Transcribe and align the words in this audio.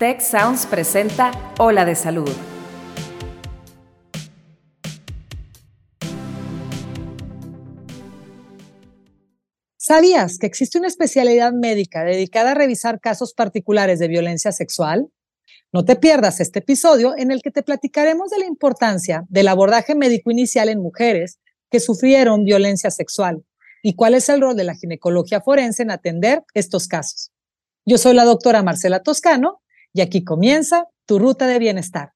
Tech 0.00 0.22
Sounds 0.22 0.64
presenta 0.64 1.30
Ola 1.58 1.84
de 1.84 1.94
Salud. 1.94 2.30
¿Sabías 9.76 10.38
que 10.38 10.46
existe 10.46 10.78
una 10.78 10.86
especialidad 10.86 11.52
médica 11.52 12.02
dedicada 12.02 12.52
a 12.52 12.54
revisar 12.54 12.98
casos 12.98 13.34
particulares 13.34 13.98
de 13.98 14.08
violencia 14.08 14.52
sexual? 14.52 15.10
No 15.70 15.84
te 15.84 15.96
pierdas 15.96 16.40
este 16.40 16.60
episodio 16.60 17.12
en 17.18 17.30
el 17.30 17.42
que 17.42 17.50
te 17.50 17.62
platicaremos 17.62 18.30
de 18.30 18.38
la 18.38 18.46
importancia 18.46 19.26
del 19.28 19.48
abordaje 19.48 19.94
médico 19.94 20.30
inicial 20.30 20.70
en 20.70 20.80
mujeres 20.80 21.40
que 21.70 21.78
sufrieron 21.78 22.44
violencia 22.44 22.90
sexual 22.90 23.44
y 23.82 23.96
cuál 23.96 24.14
es 24.14 24.30
el 24.30 24.40
rol 24.40 24.56
de 24.56 24.64
la 24.64 24.76
ginecología 24.76 25.42
forense 25.42 25.82
en 25.82 25.90
atender 25.90 26.42
estos 26.54 26.88
casos. 26.88 27.32
Yo 27.84 27.98
soy 27.98 28.14
la 28.14 28.24
doctora 28.24 28.62
Marcela 28.62 29.02
Toscano 29.02 29.60
y 29.92 30.00
aquí 30.00 30.24
comienza 30.24 30.88
tu 31.06 31.18
ruta 31.18 31.46
de 31.46 31.58
bienestar. 31.58 32.12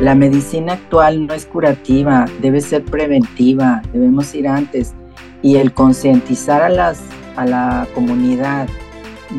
La 0.00 0.14
medicina 0.14 0.74
actual 0.74 1.26
no 1.26 1.32
es 1.32 1.46
curativa, 1.46 2.26
debe 2.42 2.60
ser 2.60 2.84
preventiva, 2.84 3.80
debemos 3.92 4.34
ir 4.34 4.46
antes 4.46 4.92
y 5.40 5.56
el 5.56 5.72
concientizar 5.72 6.62
a, 6.62 6.68
las, 6.68 7.00
a 7.36 7.46
la 7.46 7.88
comunidad 7.94 8.68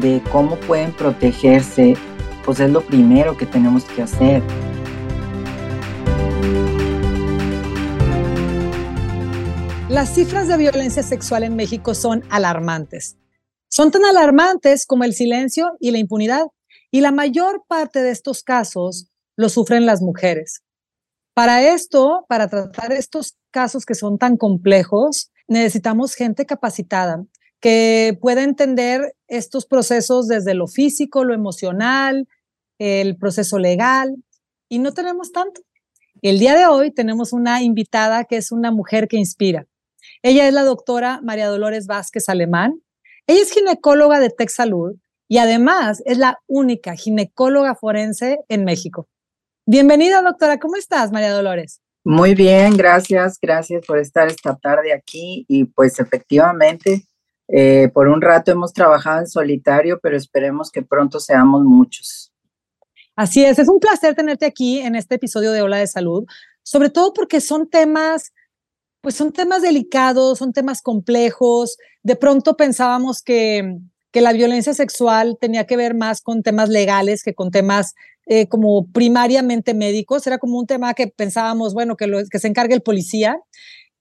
de 0.02 0.22
cómo 0.32 0.56
pueden 0.56 0.92
protegerse, 0.94 1.96
pues 2.44 2.60
es 2.60 2.72
lo 2.72 2.82
primero 2.82 3.38
que 3.38 3.46
tenemos 3.46 3.84
que 3.84 4.02
hacer. 4.02 4.42
Las 9.90 10.14
cifras 10.14 10.48
de 10.48 10.58
violencia 10.58 11.04
sexual 11.04 11.44
en 11.44 11.56
México 11.56 11.94
son 11.94 12.24
alarmantes. 12.30 13.16
Son 13.70 13.92
tan 13.92 14.06
alarmantes 14.06 14.86
como 14.86 15.04
el 15.04 15.14
silencio 15.14 15.76
y 15.80 15.92
la 15.92 15.98
impunidad, 15.98 16.46
y 16.92 17.02
la 17.02 17.12
mayor 17.12 17.64
parte 17.68 18.02
de 18.02 18.12
estos 18.12 18.44
casos 18.44 19.10
lo 19.36 19.50
sufren 19.50 19.86
las 19.86 20.02
mujeres. 20.02 20.64
Para 21.34 21.62
esto, 21.62 22.26
para 22.28 22.48
tratar 22.48 22.92
estos 22.92 23.38
casos 23.52 23.86
que 23.86 23.94
son 23.94 24.18
tan 24.18 24.38
complejos, 24.38 25.32
necesitamos 25.48 26.16
gente 26.16 26.46
capacitada 26.46 27.24
que 27.60 28.18
pueda 28.22 28.44
entender 28.44 29.16
estos 29.28 29.66
procesos 29.66 30.28
desde 30.28 30.54
lo 30.54 30.68
físico, 30.68 31.24
lo 31.24 31.34
emocional, 31.34 32.28
el 32.80 33.18
proceso 33.18 33.58
legal, 33.60 34.16
y 34.70 34.80
no 34.80 34.94
tenemos 34.94 35.32
tanto. 35.32 35.62
El 36.22 36.40
día 36.40 36.56
de 36.56 36.66
hoy 36.66 36.92
tenemos 36.92 37.34
una 37.34 37.62
invitada 37.62 38.26
que 38.26 38.38
es 38.38 38.52
una 38.52 38.72
mujer 38.72 39.08
que 39.08 39.18
inspira. 39.18 39.68
Ella 40.24 40.48
es 40.48 40.54
la 40.54 40.64
doctora 40.64 41.20
María 41.24 41.48
Dolores 41.48 41.88
Vázquez 41.88 42.30
Alemán. 42.30 42.82
Ella 43.30 43.42
es 43.42 43.52
ginecóloga 43.52 44.22
de 44.22 44.30
TechSalud 44.30 44.96
y 45.28 45.40
además 45.40 46.02
es 46.06 46.18
la 46.18 46.40
única 46.48 46.96
ginecóloga 46.96 47.76
forense 47.76 48.40
en 48.48 48.64
México. 48.64 49.10
Bienvenida, 49.66 50.22
doctora. 50.22 50.60
¿Cómo 50.60 50.78
estás, 50.78 51.12
María 51.12 51.34
Dolores? 51.34 51.82
Muy 52.06 52.36
bien, 52.36 52.78
gracias, 52.78 53.38
gracias 53.42 53.86
por 53.86 54.00
estar 54.00 54.30
esta 54.30 54.56
tarde 54.56 54.94
aquí 54.94 55.46
y 55.50 55.66
pues 55.66 56.00
efectivamente, 56.00 57.06
eh, 57.50 57.90
por 57.94 58.08
un 58.08 58.22
rato 58.22 58.54
hemos 58.54 58.72
trabajado 58.72 59.20
en 59.20 59.28
solitario, 59.28 60.00
pero 60.02 60.16
esperemos 60.16 60.72
que 60.72 60.84
pronto 60.84 61.20
seamos 61.20 61.66
muchos. 61.66 62.32
Así 63.18 63.44
es, 63.44 63.60
es 63.60 63.68
un 63.68 63.82
placer 63.82 64.16
tenerte 64.16 64.46
aquí 64.46 64.80
en 64.80 64.96
este 64.96 65.16
episodio 65.16 65.52
de 65.52 65.64
Ola 65.64 65.80
de 65.80 65.88
Salud, 65.88 66.24
sobre 66.64 66.90
todo 66.90 67.12
porque 67.12 67.42
son 67.42 67.70
temas, 67.70 68.32
pues 69.02 69.16
son 69.16 69.32
temas 69.32 69.62
delicados, 69.62 70.40
son 70.40 70.54
temas 70.54 70.82
complejos. 70.82 71.78
De 72.04 72.16
pronto 72.16 72.58
pensábamos 72.58 73.22
que, 73.22 73.78
que 74.12 74.22
la 74.22 74.34
violencia 74.34 74.74
sexual 74.74 75.38
tenía 75.40 75.66
que 75.66 75.78
ver 75.78 75.96
más 75.96 76.22
con 76.22 76.44
temas 76.44 76.70
legales 76.70 77.24
que 77.24 77.34
con 77.34 77.52
temas 77.52 77.94
eh, 78.30 78.48
como 78.48 78.88
primariamente 78.92 79.74
médicos, 79.74 80.28
era 80.28 80.38
como 80.38 80.60
un 80.60 80.68
tema 80.68 80.94
que 80.94 81.08
pensábamos, 81.08 81.74
bueno, 81.74 81.96
que, 81.96 82.12
que 82.30 82.40
se 82.40 82.48
encargue 82.50 82.74
el 82.74 82.82
policía. 82.82 83.40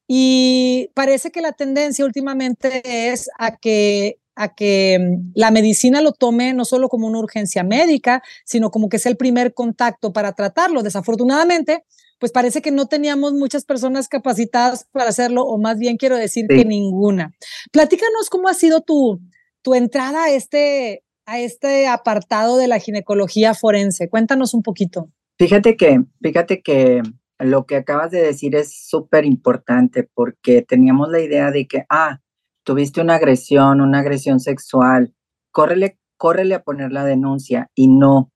Y 0.09 0.91
parece 0.94 1.31
que 1.31 1.41
la 1.41 1.53
tendencia 1.53 2.04
últimamente 2.04 2.82
es 3.12 3.31
a 3.38 3.56
que, 3.56 4.19
a 4.34 4.54
que 4.54 4.99
mm, 4.99 5.32
la 5.34 5.53
medicina 5.53 6.00
lo 6.00 6.12
tome 6.12 6.54
no 6.54 6.65
solo 6.65 6.88
como 6.88 7.06
una 7.06 7.20
urgencia 7.20 7.62
médica, 7.62 8.22
sino 8.44 8.70
como 8.72 8.88
que 8.88 8.97
es 8.97 9.06
el 9.06 9.16
primer 9.16 9.54
contacto 9.54 10.12
para 10.12 10.32
tratarlo. 10.32 10.82
Desafortunadamente, 10.82 11.84
pues 12.19 12.32
parece 12.32 12.62
que 12.62 12.71
no 12.71 12.87
teníamos 12.87 13.32
muchas 13.32 13.65
personas 13.65 14.09
capacitadas 14.09 14.87
para 14.93 15.09
hacerlo, 15.09 15.43
o 15.43 15.59
más 15.59 15.78
bien 15.78 15.97
quiero 15.97 16.16
decir 16.16 16.47
que 16.49 16.65
ninguna. 16.65 17.34
Platícanos 17.72 18.31
cómo 18.31 18.49
ha 18.49 18.54
sido 18.54 18.81
tu, 18.81 19.21
tu 19.62 19.75
entrada 19.75 20.25
a 20.25 20.31
este, 20.31 21.05
a 21.26 21.41
este 21.41 21.88
apartado 21.88 22.56
de 22.56 22.69
la 22.69 22.78
ginecología 22.78 23.55
forense. 23.55 24.09
Cuéntanos 24.09 24.55
un 24.55 24.62
poquito. 24.62 25.10
Fíjate 25.38 25.76
que, 25.76 26.03
fíjate 26.22 26.62
que 26.62 27.03
lo 27.38 27.66
que 27.66 27.76
acabas 27.76 28.10
de 28.10 28.22
decir 28.22 28.55
es 28.55 28.88
súper 28.88 29.25
importante 29.25 30.09
porque 30.15 30.62
teníamos 30.62 31.10
la 31.10 31.21
idea 31.21 31.50
de 31.50 31.66
que, 31.66 31.84
ah, 31.91 32.21
tuviste 32.65 33.00
una 33.00 33.16
agresión, 33.16 33.81
una 33.81 34.00
agresión 34.00 34.41
sexual, 34.41 35.15
córrele, 35.50 35.99
córrele 36.16 36.55
a 36.55 36.62
poner 36.62 36.93
la 36.93 37.05
denuncia 37.05 37.71
y 37.75 37.88
no, 37.88 38.32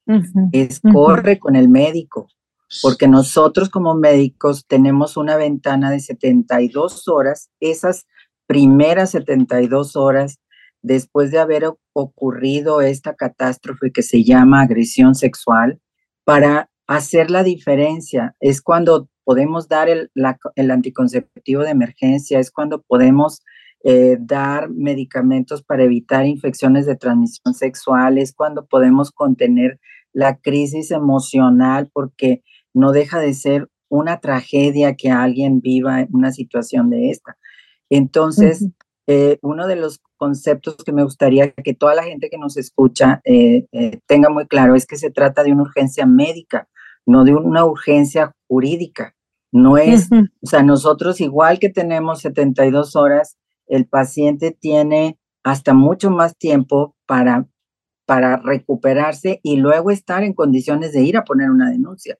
es 0.52 0.80
corre 0.80 1.38
con 1.38 1.56
el 1.56 1.68
médico, 1.68 2.28
porque 2.82 3.08
nosotros 3.08 3.68
como 3.68 3.94
médicos 3.94 4.64
tenemos 4.66 5.16
una 5.16 5.36
ventana 5.36 5.90
de 5.90 6.00
72 6.00 7.08
horas, 7.08 7.50
esas 7.60 8.06
primeras 8.46 9.10
72 9.10 9.96
horas 9.96 10.38
después 10.82 11.30
de 11.30 11.38
haber 11.38 11.70
ocurrido 11.92 12.80
esta 12.80 13.14
catástrofe 13.14 13.92
que 13.92 14.02
se 14.02 14.24
llama 14.24 14.62
agresión 14.62 15.14
sexual, 15.14 15.80
para 16.24 16.70
hacer 16.86 17.30
la 17.30 17.42
diferencia. 17.42 18.34
Es 18.40 18.62
cuando 18.62 19.08
podemos 19.24 19.68
dar 19.68 19.88
el, 19.88 20.10
anticonceptivo 20.70 21.62
de 21.62 21.70
emergencia, 21.70 22.38
es 22.38 22.50
cuando 22.50 22.82
podemos 22.82 23.42
eh, 23.84 24.16
dar 24.20 24.70
medicamentos 24.70 25.62
para 25.62 25.84
evitar 25.84 26.26
infecciones 26.26 26.86
de 26.86 26.96
transmisión 26.96 27.54
sexual, 27.54 28.18
es 28.18 28.32
cuando 28.32 28.66
podemos 28.66 29.10
contener 29.10 29.78
la 30.12 30.36
crisis 30.36 30.90
emocional 30.90 31.88
porque 31.92 32.42
no 32.74 32.92
deja 32.92 33.18
de 33.20 33.34
ser 33.34 33.68
una 33.88 34.20
tragedia 34.20 34.94
que 34.94 35.10
alguien 35.10 35.60
viva 35.60 36.06
una 36.12 36.32
situación 36.32 36.90
de 36.90 37.10
esta. 37.10 37.36
Entonces, 37.90 38.68
eh, 39.06 39.38
uno 39.42 39.66
de 39.66 39.76
los 39.76 40.00
conceptos 40.16 40.76
que 40.76 40.92
me 40.92 41.02
gustaría 41.02 41.50
que 41.50 41.74
toda 41.74 41.94
la 41.94 42.04
gente 42.04 42.30
que 42.30 42.38
nos 42.38 42.56
escucha 42.56 43.20
eh, 43.24 43.66
eh, 43.72 43.98
tenga 44.06 44.30
muy 44.30 44.46
claro 44.46 44.76
es 44.76 44.86
que 44.86 44.96
se 44.96 45.10
trata 45.10 45.42
de 45.42 45.52
una 45.52 45.62
urgencia 45.62 46.06
médica, 46.06 46.68
no 47.06 47.24
de 47.24 47.34
una 47.34 47.64
urgencia 47.64 48.32
jurídica. 48.46 49.14
No 49.52 49.78
es, 49.78 50.08
o 50.12 50.46
sea, 50.46 50.62
nosotros 50.62 51.20
igual 51.20 51.58
que 51.58 51.70
tenemos 51.70 52.20
72 52.20 52.94
horas, 52.94 53.36
el 53.66 53.86
paciente 53.86 54.52
tiene 54.52 55.18
hasta 55.42 55.74
mucho 55.74 56.10
más 56.10 56.36
tiempo 56.36 56.94
para, 57.06 57.48
para 58.06 58.36
recuperarse 58.36 59.40
y 59.42 59.56
luego 59.56 59.90
estar 59.90 60.22
en 60.22 60.34
condiciones 60.34 60.92
de 60.92 61.02
ir 61.02 61.16
a 61.16 61.24
poner 61.24 61.50
una 61.50 61.68
denuncia. 61.70 62.16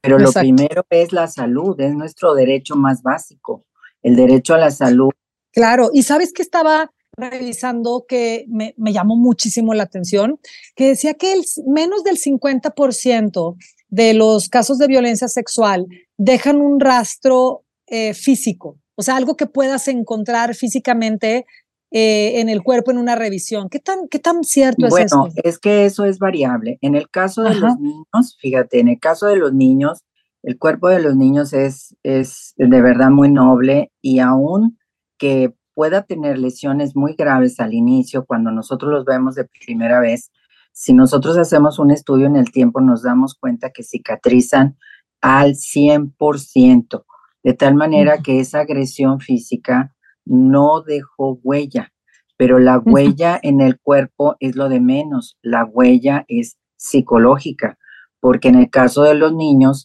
Pero 0.00 0.18
lo 0.18 0.32
primero 0.32 0.84
es 0.90 1.12
la 1.12 1.28
salud, 1.28 1.80
es 1.80 1.94
nuestro 1.94 2.34
derecho 2.34 2.76
más 2.76 3.02
básico, 3.02 3.64
el 4.02 4.16
derecho 4.16 4.54
a 4.54 4.58
la 4.58 4.70
salud. 4.70 5.10
Claro, 5.52 5.90
y 5.92 6.02
sabes 6.02 6.32
que 6.32 6.42
estaba 6.42 6.90
revisando 7.16 8.04
que 8.08 8.46
me, 8.48 8.74
llamó 8.78 9.16
muchísimo 9.16 9.74
la 9.74 9.82
atención, 9.84 10.38
que 10.76 10.88
decía 10.88 11.14
que 11.14 11.32
el, 11.32 11.44
menos 11.66 12.04
del 12.04 12.16
50% 12.16 13.56
de 13.88 14.14
los 14.14 14.48
casos 14.48 14.78
de 14.78 14.86
violencia 14.86 15.28
sexual 15.28 15.86
dejan 16.16 16.60
un 16.60 16.78
rastro 16.78 17.64
eh, 17.86 18.14
físico, 18.14 18.78
o 18.94 19.02
sea, 19.02 19.16
algo 19.16 19.36
que 19.36 19.46
puedas 19.46 19.88
encontrar 19.88 20.54
físicamente 20.54 21.46
eh, 21.90 22.40
en 22.40 22.48
el 22.48 22.62
cuerpo 22.62 22.90
en 22.90 22.98
una 22.98 23.16
revisión. 23.16 23.68
¿Qué 23.68 23.78
tan, 23.78 24.08
qué 24.08 24.18
tan 24.18 24.44
cierto 24.44 24.86
es 24.86 24.96
eso? 24.98 25.20
Bueno, 25.20 25.34
es 25.42 25.58
que 25.58 25.86
eso 25.86 26.04
es 26.04 26.18
variable. 26.18 26.78
En 26.82 26.94
el 26.94 27.08
caso 27.08 27.42
de 27.42 27.54
los 27.54 27.78
niños, 27.78 28.36
fíjate, 28.40 28.80
en 28.80 28.88
el 28.88 28.98
caso 28.98 29.26
de 29.26 29.36
los 29.36 29.52
niños, 29.52 30.04
el 30.42 30.58
cuerpo 30.58 30.88
de 30.88 31.00
los 31.00 31.16
niños 31.16 31.52
es, 31.52 31.96
es 32.02 32.54
de 32.56 32.82
verdad 32.82 33.10
muy 33.10 33.30
noble 33.30 33.90
y 34.00 34.18
aún 34.18 34.78
que 35.18 35.54
pueda 35.74 36.02
tener 36.02 36.38
lesiones 36.38 36.96
muy 36.96 37.14
graves 37.14 37.60
al 37.60 37.72
inicio, 37.72 38.26
cuando 38.26 38.50
nosotros 38.50 38.90
los 38.90 39.04
vemos 39.04 39.34
de 39.34 39.44
primera 39.44 40.00
vez, 40.00 40.30
si 40.72 40.92
nosotros 40.92 41.38
hacemos 41.38 41.78
un 41.78 41.90
estudio 41.90 42.26
en 42.26 42.36
el 42.36 42.50
tiempo, 42.50 42.80
nos 42.80 43.02
damos 43.02 43.34
cuenta 43.34 43.70
que 43.70 43.82
cicatrizan 43.82 44.76
al 45.20 45.54
100%, 45.54 47.04
de 47.42 47.54
tal 47.54 47.74
manera 47.74 48.18
que 48.18 48.40
esa 48.40 48.60
agresión 48.60 49.20
física 49.20 49.94
no 50.28 50.82
dejó 50.82 51.38
huella, 51.42 51.92
pero 52.36 52.58
la 52.58 52.78
huella 52.78 53.38
en 53.42 53.60
el 53.60 53.80
cuerpo 53.80 54.36
es 54.40 54.54
lo 54.54 54.68
de 54.68 54.80
menos, 54.80 55.36
la 55.42 55.64
huella 55.64 56.24
es 56.28 56.56
psicológica, 56.76 57.78
porque 58.20 58.48
en 58.48 58.56
el 58.56 58.70
caso 58.70 59.02
de 59.02 59.14
los 59.14 59.34
niños, 59.34 59.84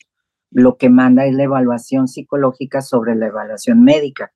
lo 0.52 0.78
que 0.78 0.90
manda 0.90 1.26
es 1.26 1.34
la 1.34 1.44
evaluación 1.44 2.08
psicológica 2.08 2.82
sobre 2.82 3.16
la 3.16 3.28
evaluación 3.28 3.84
médica. 3.84 4.32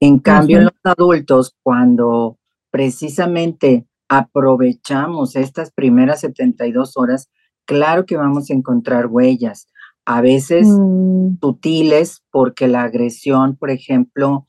En 0.00 0.18
cambio, 0.18 0.58
en 0.58 0.64
los 0.64 0.74
adultos, 0.84 1.56
cuando 1.62 2.38
precisamente 2.70 3.86
aprovechamos 4.08 5.36
estas 5.36 5.72
primeras 5.72 6.20
72 6.20 6.96
horas, 6.96 7.30
claro 7.64 8.04
que 8.04 8.16
vamos 8.16 8.50
a 8.50 8.54
encontrar 8.54 9.06
huellas, 9.06 9.68
a 10.04 10.20
veces 10.20 10.68
mm. 10.68 11.38
sutiles, 11.40 12.22
porque 12.30 12.68
la 12.68 12.82
agresión, 12.82 13.56
por 13.56 13.70
ejemplo, 13.70 14.46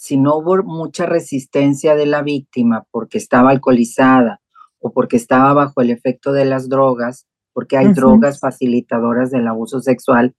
si 0.00 0.16
no 0.16 0.38
hubo 0.38 0.62
mucha 0.62 1.04
resistencia 1.04 1.94
de 1.94 2.06
la 2.06 2.22
víctima 2.22 2.86
porque 2.90 3.18
estaba 3.18 3.50
alcoholizada 3.50 4.40
o 4.78 4.94
porque 4.94 5.18
estaba 5.18 5.52
bajo 5.52 5.82
el 5.82 5.90
efecto 5.90 6.32
de 6.32 6.46
las 6.46 6.70
drogas, 6.70 7.26
porque 7.52 7.76
hay 7.76 7.92
drogas 7.92 8.40
facilitadoras 8.40 9.30
del 9.30 9.46
abuso 9.46 9.82
sexual 9.82 10.34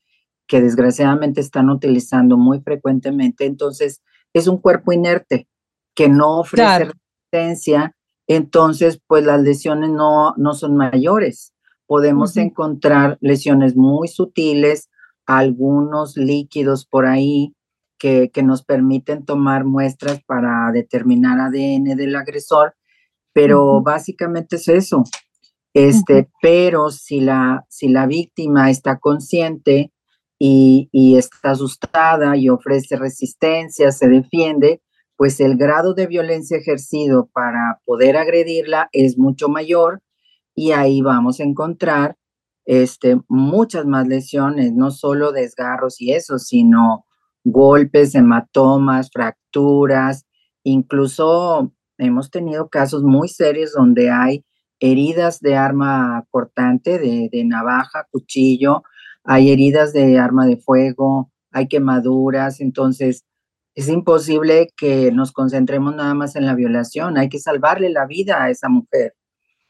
que 0.47 0.61
desgraciadamente 0.61 1.41
están 1.41 1.69
utilizando 1.69 2.37
muy 2.37 2.61
frecuentemente, 2.61 3.45
entonces 3.45 4.01
es 4.33 4.47
un 4.47 4.57
cuerpo 4.57 4.93
inerte 4.93 5.47
que 5.93 6.09
no 6.09 6.39
ofrece 6.39 6.93
resistencia, 7.31 7.95
entonces 8.25 8.99
pues 9.05 9.23
las 9.23 9.43
lesiones 9.43 9.91
no, 9.91 10.33
no 10.37 10.55
son 10.55 10.75
mayores. 10.75 11.53
Podemos 11.85 12.35
encontrar 12.35 13.19
lesiones 13.21 13.75
muy 13.75 14.07
sutiles, 14.07 14.89
algunos 15.27 16.17
líquidos 16.17 16.87
por 16.87 17.05
ahí, 17.05 17.53
que, 18.01 18.44
nos 18.44 18.63
permiten 18.63 19.25
tomar 19.25 19.63
muestras 19.63 20.24
para 20.24 20.71
determinar 20.74 21.39
ADN 21.39 21.95
del 21.95 22.15
agresor, 22.15 22.74
pero 23.33 23.81
básicamente 23.81 24.56
es 24.56 24.68
eso. 24.68 25.03
Este, 25.74 26.30
pero 26.42 26.89
si 26.89 27.21
la, 27.21 27.65
si 27.69 27.88
la 27.88 28.07
víctima 28.07 28.69
está 28.69 28.98
consciente 28.98 29.92
y, 30.39 30.89
y, 30.92 31.18
está 31.18 31.51
asustada 31.51 32.36
y 32.36 32.50
ofrece 32.50 32.98
resistencia, 32.98 33.92
se 33.92 34.09
defiende, 34.09 34.81
pues 35.15 35.39
el 35.39 35.56
grado 35.56 35.94
de 35.94 36.07
violencia 36.07 36.57
ejercido 36.57 37.30
para 37.31 37.80
poder 37.86 38.18
agredirla 38.18 38.89
es 38.92 39.18
mucho 39.18 39.48
mayor 39.48 40.01
y 40.56 40.71
ahí 40.71 41.01
vamos 41.01 41.39
a 41.39 41.44
encontrar 41.44 42.18
este, 42.65 43.19
muchas 43.27 43.86
más 43.86 44.07
lesiones, 44.07 44.74
no 44.74 44.92
solo 44.92 45.31
desgarros 45.31 46.01
y 46.01 46.13
eso, 46.13 46.39
sino 46.39 47.06
golpes, 47.43 48.15
hematomas, 48.15 49.09
fracturas, 49.11 50.25
incluso 50.63 51.73
hemos 51.97 52.31
tenido 52.31 52.69
casos 52.69 53.03
muy 53.03 53.27
serios 53.29 53.73
donde 53.73 54.09
hay 54.09 54.45
heridas 54.79 55.39
de 55.39 55.55
arma 55.55 56.25
cortante, 56.31 56.97
de, 56.97 57.43
navaja, 57.45 58.07
cuchillo, 58.11 58.83
hay 59.23 59.51
heridas 59.51 59.93
de 59.93 60.17
arma 60.17 60.47
de 60.47 60.57
fuego, 60.57 61.31
hay 61.51 61.67
quemaduras, 61.67 62.59
entonces 62.59 63.23
es 63.75 63.88
imposible 63.88 64.69
que 64.75 65.11
nos 65.11 65.31
concentremos 65.31 65.95
nada 65.95 66.13
más 66.13 66.35
en 66.35 66.45
la 66.45 66.55
violación, 66.55 67.17
hay 67.17 67.29
que 67.29 67.39
salvarle 67.39 67.89
la 67.89 68.05
vida 68.05 68.43
a 68.43 68.49
esa 68.49 68.69
mujer, 68.69 69.13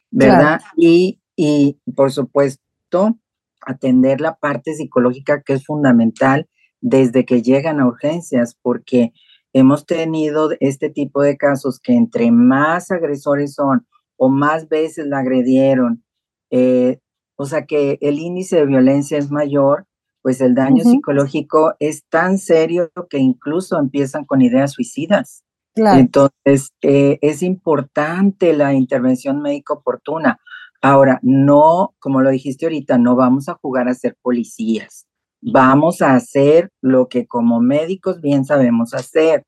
¿verdad? 0.09 0.61
Y, 0.77 1.21
y 1.35 1.77
por 1.95 2.11
supuesto, 2.11 3.19
atender 3.65 4.21
la 4.21 4.35
parte 4.35 4.73
psicológica 4.73 5.41
que 5.41 5.53
es 5.53 5.65
fundamental 5.65 6.47
desde 6.81 7.25
que 7.25 7.41
llegan 7.41 7.79
a 7.79 7.87
urgencias, 7.87 8.57
porque 8.61 9.13
hemos 9.53 9.85
tenido 9.85 10.49
este 10.59 10.89
tipo 10.89 11.21
de 11.21 11.37
casos 11.37 11.79
que 11.79 11.93
entre 11.93 12.31
más 12.31 12.91
agresores 12.91 13.53
son 13.53 13.85
o 14.17 14.29
más 14.29 14.67
veces 14.67 15.07
la 15.07 15.19
agredieron, 15.19 16.03
eh, 16.49 16.99
o 17.35 17.45
sea 17.45 17.65
que 17.65 17.97
el 18.01 18.19
índice 18.19 18.57
de 18.57 18.65
violencia 18.65 19.17
es 19.17 19.31
mayor, 19.31 19.87
pues 20.21 20.41
el 20.41 20.53
daño 20.53 20.83
psicológico 20.83 21.73
es 21.79 22.03
tan 22.07 22.37
serio 22.37 22.91
que 23.09 23.17
incluso 23.17 23.79
empiezan 23.79 24.25
con 24.25 24.41
ideas 24.41 24.73
suicidas. 24.73 25.43
Entonces, 25.75 26.73
eh, 26.81 27.17
es 27.21 27.41
importante 27.41 28.53
la 28.53 28.73
intervención 28.73 29.41
médica 29.41 29.73
oportuna. 29.73 30.39
Ahora, 30.81 31.19
no, 31.23 31.95
como 31.99 32.21
lo 32.21 32.29
dijiste 32.29 32.65
ahorita, 32.65 32.99
no 32.99 33.15
vamos 33.15 33.49
a 33.49 33.55
jugar 33.55 33.87
a 33.87 33.95
ser 33.95 34.15
policías 34.21 35.07
vamos 35.41 36.01
a 36.01 36.15
hacer 36.15 36.71
lo 36.81 37.07
que 37.07 37.27
como 37.27 37.59
médicos 37.59 38.21
bien 38.21 38.45
sabemos 38.45 38.93
hacer, 38.93 39.45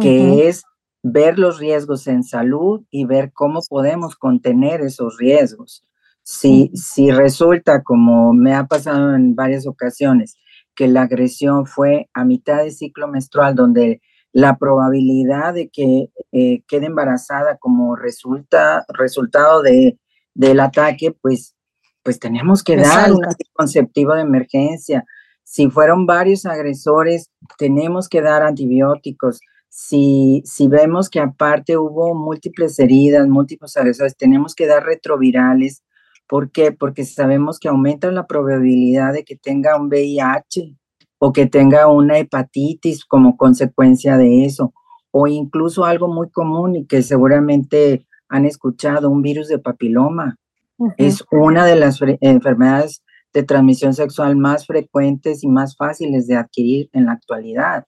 que 0.00 0.48
es 0.48 0.64
ver 1.02 1.38
los 1.38 1.58
riesgos 1.58 2.06
en 2.06 2.24
salud 2.24 2.82
y 2.90 3.04
ver 3.04 3.32
cómo 3.32 3.60
podemos 3.68 4.16
contener 4.16 4.80
esos 4.80 5.18
riesgos. 5.18 5.84
Si, 6.22 6.70
si 6.74 7.10
resulta, 7.10 7.82
como 7.82 8.32
me 8.32 8.54
ha 8.54 8.66
pasado 8.66 9.14
en 9.14 9.36
varias 9.36 9.66
ocasiones, 9.66 10.36
que 10.74 10.88
la 10.88 11.02
agresión 11.02 11.66
fue 11.66 12.08
a 12.14 12.24
mitad 12.24 12.64
de 12.64 12.70
ciclo 12.70 13.06
menstrual, 13.06 13.54
donde 13.54 14.00
la 14.32 14.56
probabilidad 14.56 15.54
de 15.54 15.68
que 15.68 16.08
eh, 16.32 16.62
quede 16.66 16.86
embarazada 16.86 17.56
como 17.58 17.94
resulta, 17.94 18.84
resultado 18.88 19.62
de, 19.62 19.98
del 20.34 20.58
ataque, 20.58 21.14
pues, 21.20 21.54
pues 22.02 22.18
tenemos 22.18 22.64
que 22.64 22.76
dar 22.76 23.12
un 23.12 23.24
anticonceptivo 23.24 24.14
de 24.14 24.22
emergencia, 24.22 25.04
si 25.44 25.70
fueron 25.70 26.06
varios 26.06 26.46
agresores, 26.46 27.30
tenemos 27.58 28.08
que 28.08 28.22
dar 28.22 28.42
antibióticos. 28.42 29.40
Si, 29.68 30.42
si 30.44 30.68
vemos 30.68 31.08
que 31.10 31.20
aparte 31.20 31.76
hubo 31.76 32.14
múltiples 32.14 32.78
heridas, 32.78 33.28
múltiples 33.28 33.76
agresores, 33.76 34.16
tenemos 34.16 34.54
que 34.54 34.66
dar 34.66 34.84
retrovirales. 34.84 35.82
¿Por 36.26 36.50
qué? 36.50 36.72
Porque 36.72 37.04
sabemos 37.04 37.58
que 37.58 37.68
aumenta 37.68 38.10
la 38.10 38.26
probabilidad 38.26 39.12
de 39.12 39.24
que 39.24 39.36
tenga 39.36 39.76
un 39.76 39.88
VIH 39.88 40.76
o 41.18 41.32
que 41.32 41.46
tenga 41.46 41.88
una 41.88 42.18
hepatitis 42.18 43.04
como 43.04 43.36
consecuencia 43.36 44.16
de 44.16 44.44
eso, 44.44 44.72
o 45.10 45.26
incluso 45.26 45.84
algo 45.84 46.08
muy 46.08 46.30
común 46.30 46.76
y 46.76 46.86
que 46.86 47.02
seguramente 47.02 48.06
han 48.28 48.46
escuchado, 48.46 49.10
un 49.10 49.22
virus 49.22 49.48
de 49.48 49.58
papiloma. 49.58 50.38
Es 50.96 51.24
una 51.30 51.64
de 51.64 51.76
las 51.76 52.00
enfermedades 52.20 53.04
de 53.34 53.42
transmisión 53.42 53.92
sexual 53.92 54.36
más 54.36 54.66
frecuentes 54.66 55.42
y 55.42 55.48
más 55.48 55.76
fáciles 55.76 56.26
de 56.28 56.36
adquirir 56.36 56.88
en 56.92 57.06
la 57.06 57.12
actualidad. 57.12 57.84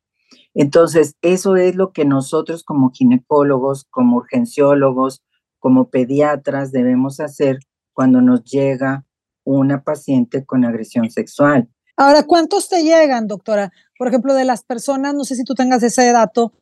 Entonces, 0.54 1.14
eso 1.22 1.56
es 1.56 1.76
lo 1.76 1.92
que 1.92 2.04
nosotros 2.04 2.64
como 2.64 2.90
ginecólogos, 2.90 3.86
como 3.90 4.16
urgenciólogos, 4.16 5.22
como 5.60 5.88
pediatras 5.88 6.72
debemos 6.72 7.20
hacer 7.20 7.60
cuando 7.92 8.20
nos 8.20 8.44
llega 8.44 9.06
una 9.44 9.84
paciente 9.84 10.44
con 10.44 10.64
agresión 10.64 11.10
sexual. 11.10 11.68
Ahora, 11.96 12.24
¿cuántos 12.24 12.68
te 12.68 12.82
llegan, 12.82 13.26
doctora? 13.26 13.72
Por 13.96 14.08
ejemplo, 14.08 14.34
de 14.34 14.44
las 14.44 14.64
personas, 14.64 15.14
no 15.14 15.24
sé 15.24 15.36
si 15.36 15.44
tú 15.44 15.54
tengas 15.54 15.82
ese 15.82 16.12
dato, 16.12 16.52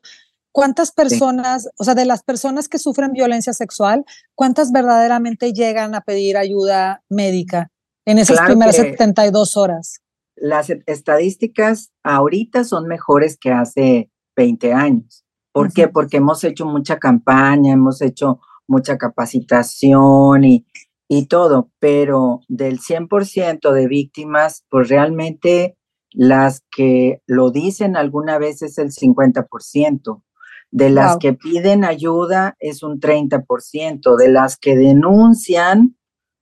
¿cuántas 0.53 0.93
personas, 0.93 1.69
o 1.79 1.85
sea, 1.85 1.95
de 1.95 2.05
las 2.05 2.23
personas 2.23 2.69
que 2.69 2.79
sufren 2.79 3.13
violencia 3.13 3.53
sexual, 3.53 4.05
cuántas 4.35 4.71
verdaderamente 4.71 5.53
llegan 5.53 5.95
a 5.95 6.03
pedir 6.03 6.37
ayuda 6.37 7.03
médica? 7.09 7.73
En 8.05 8.19
esas 8.19 8.41
primeras 8.41 8.77
72 8.77 9.57
horas. 9.57 10.01
Las 10.37 10.71
estadísticas 10.87 11.93
ahorita 12.03 12.65
son 12.65 12.87
mejores 12.87 13.39
que 13.39 13.53
hace 13.53 14.11
20 14.37 14.73
años. 14.73 15.25
¿Por 15.53 15.73
qué? 15.73 15.89
Porque 15.89 16.17
hemos 16.17 16.43
hecho 16.43 16.67
mucha 16.67 16.99
campaña, 16.99 17.73
hemos 17.73 18.03
hecho 18.03 18.41
mucha 18.67 18.99
capacitación 18.99 20.45
y, 20.45 20.67
y 21.09 21.27
todo, 21.27 21.71
pero 21.79 22.41
del 22.49 22.81
100% 22.81 23.73
de 23.73 23.87
víctimas, 23.87 24.65
pues 24.69 24.89
realmente 24.89 25.77
las 26.11 26.63
que 26.75 27.23
lo 27.27 27.51
dicen 27.51 27.97
alguna 27.97 28.39
vez 28.39 28.63
es 28.63 28.79
el 28.79 28.91
50%. 28.91 30.23
De 30.71 30.91
las 30.91 31.19
que 31.19 31.35
piden 31.35 31.85
ayuda 31.85 32.57
es 32.59 32.83
un 32.83 32.99
30%. 32.99 34.17
De 34.17 34.29
las 34.29 34.57
que 34.57 34.77
denuncian 34.77 35.97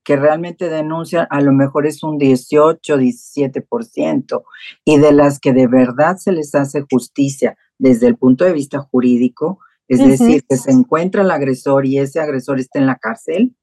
que 0.04 0.16
realmente 0.16 0.68
denuncian 0.68 1.26
a 1.30 1.40
lo 1.40 1.52
mejor 1.52 1.86
es 1.86 2.02
un 2.02 2.18
18, 2.18 2.96
17%, 2.96 4.42
y 4.84 4.98
de 4.98 5.12
las 5.12 5.38
que 5.38 5.52
de 5.52 5.66
verdad 5.66 6.16
se 6.16 6.32
les 6.32 6.54
hace 6.54 6.84
justicia 6.90 7.56
desde 7.78 8.08
el 8.08 8.16
punto 8.16 8.44
de 8.44 8.52
vista 8.52 8.80
jurídico, 8.80 9.58
es 9.88 9.98
decir, 9.98 10.44
que 10.48 10.56
se 10.56 10.70
encuentra 10.70 11.22
el 11.22 11.30
agresor 11.30 11.84
y 11.86 11.98
ese 11.98 12.20
agresor 12.20 12.58
está 12.58 12.78
en 12.78 12.86
la 12.86 12.96
cárcel, 12.96 13.54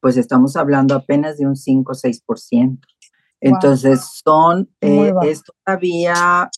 pues 0.00 0.16
estamos 0.16 0.56
hablando 0.56 0.94
apenas 0.94 1.38
de 1.38 1.46
un 1.46 1.56
5 1.56 1.92
o 1.92 1.94
6%. 1.94 2.78
Entonces, 3.40 4.20
son, 4.22 4.68
eh, 4.80 5.12
es 5.22 5.42
todavía 5.42 6.50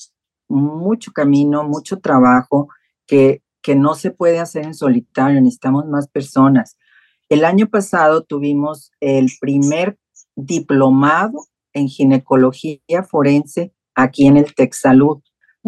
mucho 0.48 1.12
camino, 1.12 1.62
mucho 1.64 1.98
trabajo 1.98 2.68
que, 3.06 3.42
que 3.62 3.76
no 3.76 3.94
se 3.94 4.10
puede 4.10 4.40
hacer 4.40 4.64
en 4.64 4.74
solitario, 4.74 5.40
necesitamos 5.40 5.86
más 5.86 6.08
personas. 6.08 6.76
El 7.32 7.46
año 7.46 7.66
pasado 7.66 8.24
tuvimos 8.24 8.92
el 9.00 9.28
primer 9.40 9.98
diplomado 10.36 11.46
en 11.72 11.88
ginecología 11.88 12.78
forense 13.10 13.72
aquí 13.94 14.26
en 14.26 14.36
el 14.36 14.54
Texalud. 14.54 15.22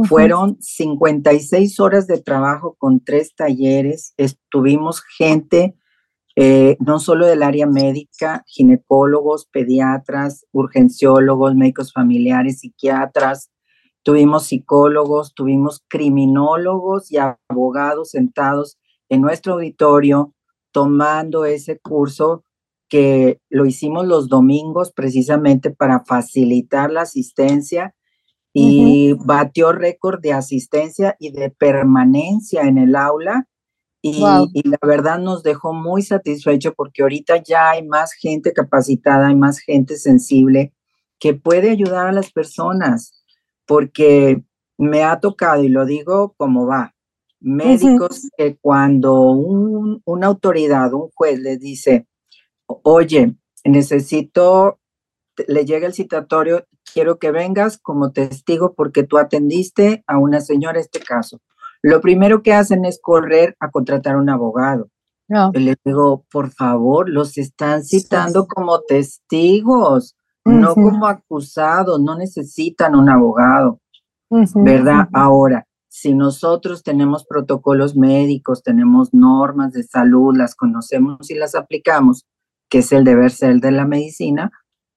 Fueron 0.06 0.58
56 0.60 1.80
horas 1.80 2.06
de 2.06 2.20
trabajo 2.20 2.76
con 2.78 3.02
tres 3.02 3.34
talleres. 3.34 4.12
Estuvimos 4.18 5.02
gente 5.16 5.74
eh, 6.36 6.76
no 6.80 6.98
solo 6.98 7.24
del 7.24 7.42
área 7.42 7.66
médica, 7.66 8.44
ginecólogos, 8.46 9.46
pediatras, 9.46 10.44
urgenciólogos, 10.52 11.54
médicos 11.54 11.94
familiares, 11.94 12.58
psiquiatras, 12.58 13.50
tuvimos 14.02 14.44
psicólogos, 14.48 15.32
tuvimos 15.32 15.82
criminólogos 15.88 17.10
y 17.10 17.16
abogados 17.16 18.10
sentados 18.10 18.78
en 19.08 19.22
nuestro 19.22 19.54
auditorio 19.54 20.34
tomando 20.74 21.44
ese 21.44 21.78
curso 21.78 22.42
que 22.88 23.40
lo 23.48 23.64
hicimos 23.64 24.06
los 24.06 24.28
domingos 24.28 24.92
precisamente 24.92 25.70
para 25.70 26.04
facilitar 26.04 26.90
la 26.90 27.02
asistencia 27.02 27.94
y 28.52 29.12
batió 29.14 29.72
récord 29.72 30.20
de 30.20 30.32
asistencia 30.32 31.16
y 31.20 31.30
de 31.30 31.50
permanencia 31.50 32.62
en 32.62 32.78
el 32.78 32.96
aula. 32.96 33.46
Y, 34.02 34.22
y, 34.52 34.68
la 34.68 34.78
verdad 34.82 35.18
nos 35.18 35.42
dejó 35.42 35.72
muy 35.72 36.02
satisfecho 36.02 36.74
porque 36.74 37.02
ahorita 37.02 37.42
ya 37.42 37.70
hay 37.70 37.86
más 37.86 38.12
gente 38.12 38.52
capacitada, 38.52 39.28
hay 39.28 39.36
más 39.36 39.60
gente 39.60 39.96
sensible 39.96 40.74
que 41.18 41.34
puede 41.34 41.70
ayudar 41.70 42.08
a 42.08 42.12
las 42.12 42.30
personas, 42.30 43.24
porque 43.64 44.42
me 44.76 45.04
ha 45.04 45.20
tocado, 45.20 45.62
y 45.62 45.68
lo 45.68 45.86
digo 45.86 46.34
como 46.36 46.66
va, 46.66 46.93
médicos 47.44 48.28
que 48.36 48.56
cuando 48.56 49.30
una 49.30 50.26
autoridad, 50.26 50.92
un 50.94 51.10
juez 51.14 51.38
les 51.38 51.60
dice, 51.60 52.06
oye, 52.66 53.34
necesito, 53.64 54.80
le 55.46 55.64
llega 55.64 55.86
el 55.86 55.94
citatorio, 55.94 56.64
quiero 56.92 57.18
que 57.18 57.30
vengas 57.30 57.78
como 57.78 58.12
testigo 58.12 58.74
porque 58.74 59.02
tú 59.02 59.18
atendiste 59.18 60.02
a 60.06 60.18
una 60.18 60.40
señora 60.40 60.80
este 60.80 61.00
caso. 61.00 61.40
Lo 61.82 62.00
primero 62.00 62.42
que 62.42 62.54
hacen 62.54 62.84
es 62.84 62.98
correr 63.00 63.56
a 63.60 63.70
contratar 63.70 64.14
a 64.14 64.18
un 64.18 64.30
abogado. 64.30 64.88
No. 65.26 65.50
les 65.54 65.76
digo, 65.82 66.24
por 66.30 66.50
favor, 66.50 67.08
los 67.08 67.38
están 67.38 67.82
citando 67.82 68.46
como 68.46 68.80
testigos, 68.80 70.16
no 70.44 70.74
como 70.74 71.06
acusados, 71.06 71.98
no 72.00 72.16
necesitan 72.16 72.94
un 72.94 73.08
abogado, 73.08 73.80
¿verdad? 74.28 75.08
Ahora, 75.14 75.66
si 75.96 76.12
nosotros 76.12 76.82
tenemos 76.82 77.24
protocolos 77.24 77.94
médicos, 77.94 78.64
tenemos 78.64 79.14
normas 79.14 79.72
de 79.72 79.84
salud, 79.84 80.36
las 80.36 80.56
conocemos 80.56 81.30
y 81.30 81.36
las 81.36 81.54
aplicamos, 81.54 82.26
que 82.68 82.78
es 82.78 82.90
el 82.90 83.04
deber 83.04 83.30
ser 83.30 83.60
de 83.60 83.70
la 83.70 83.86
medicina, 83.86 84.50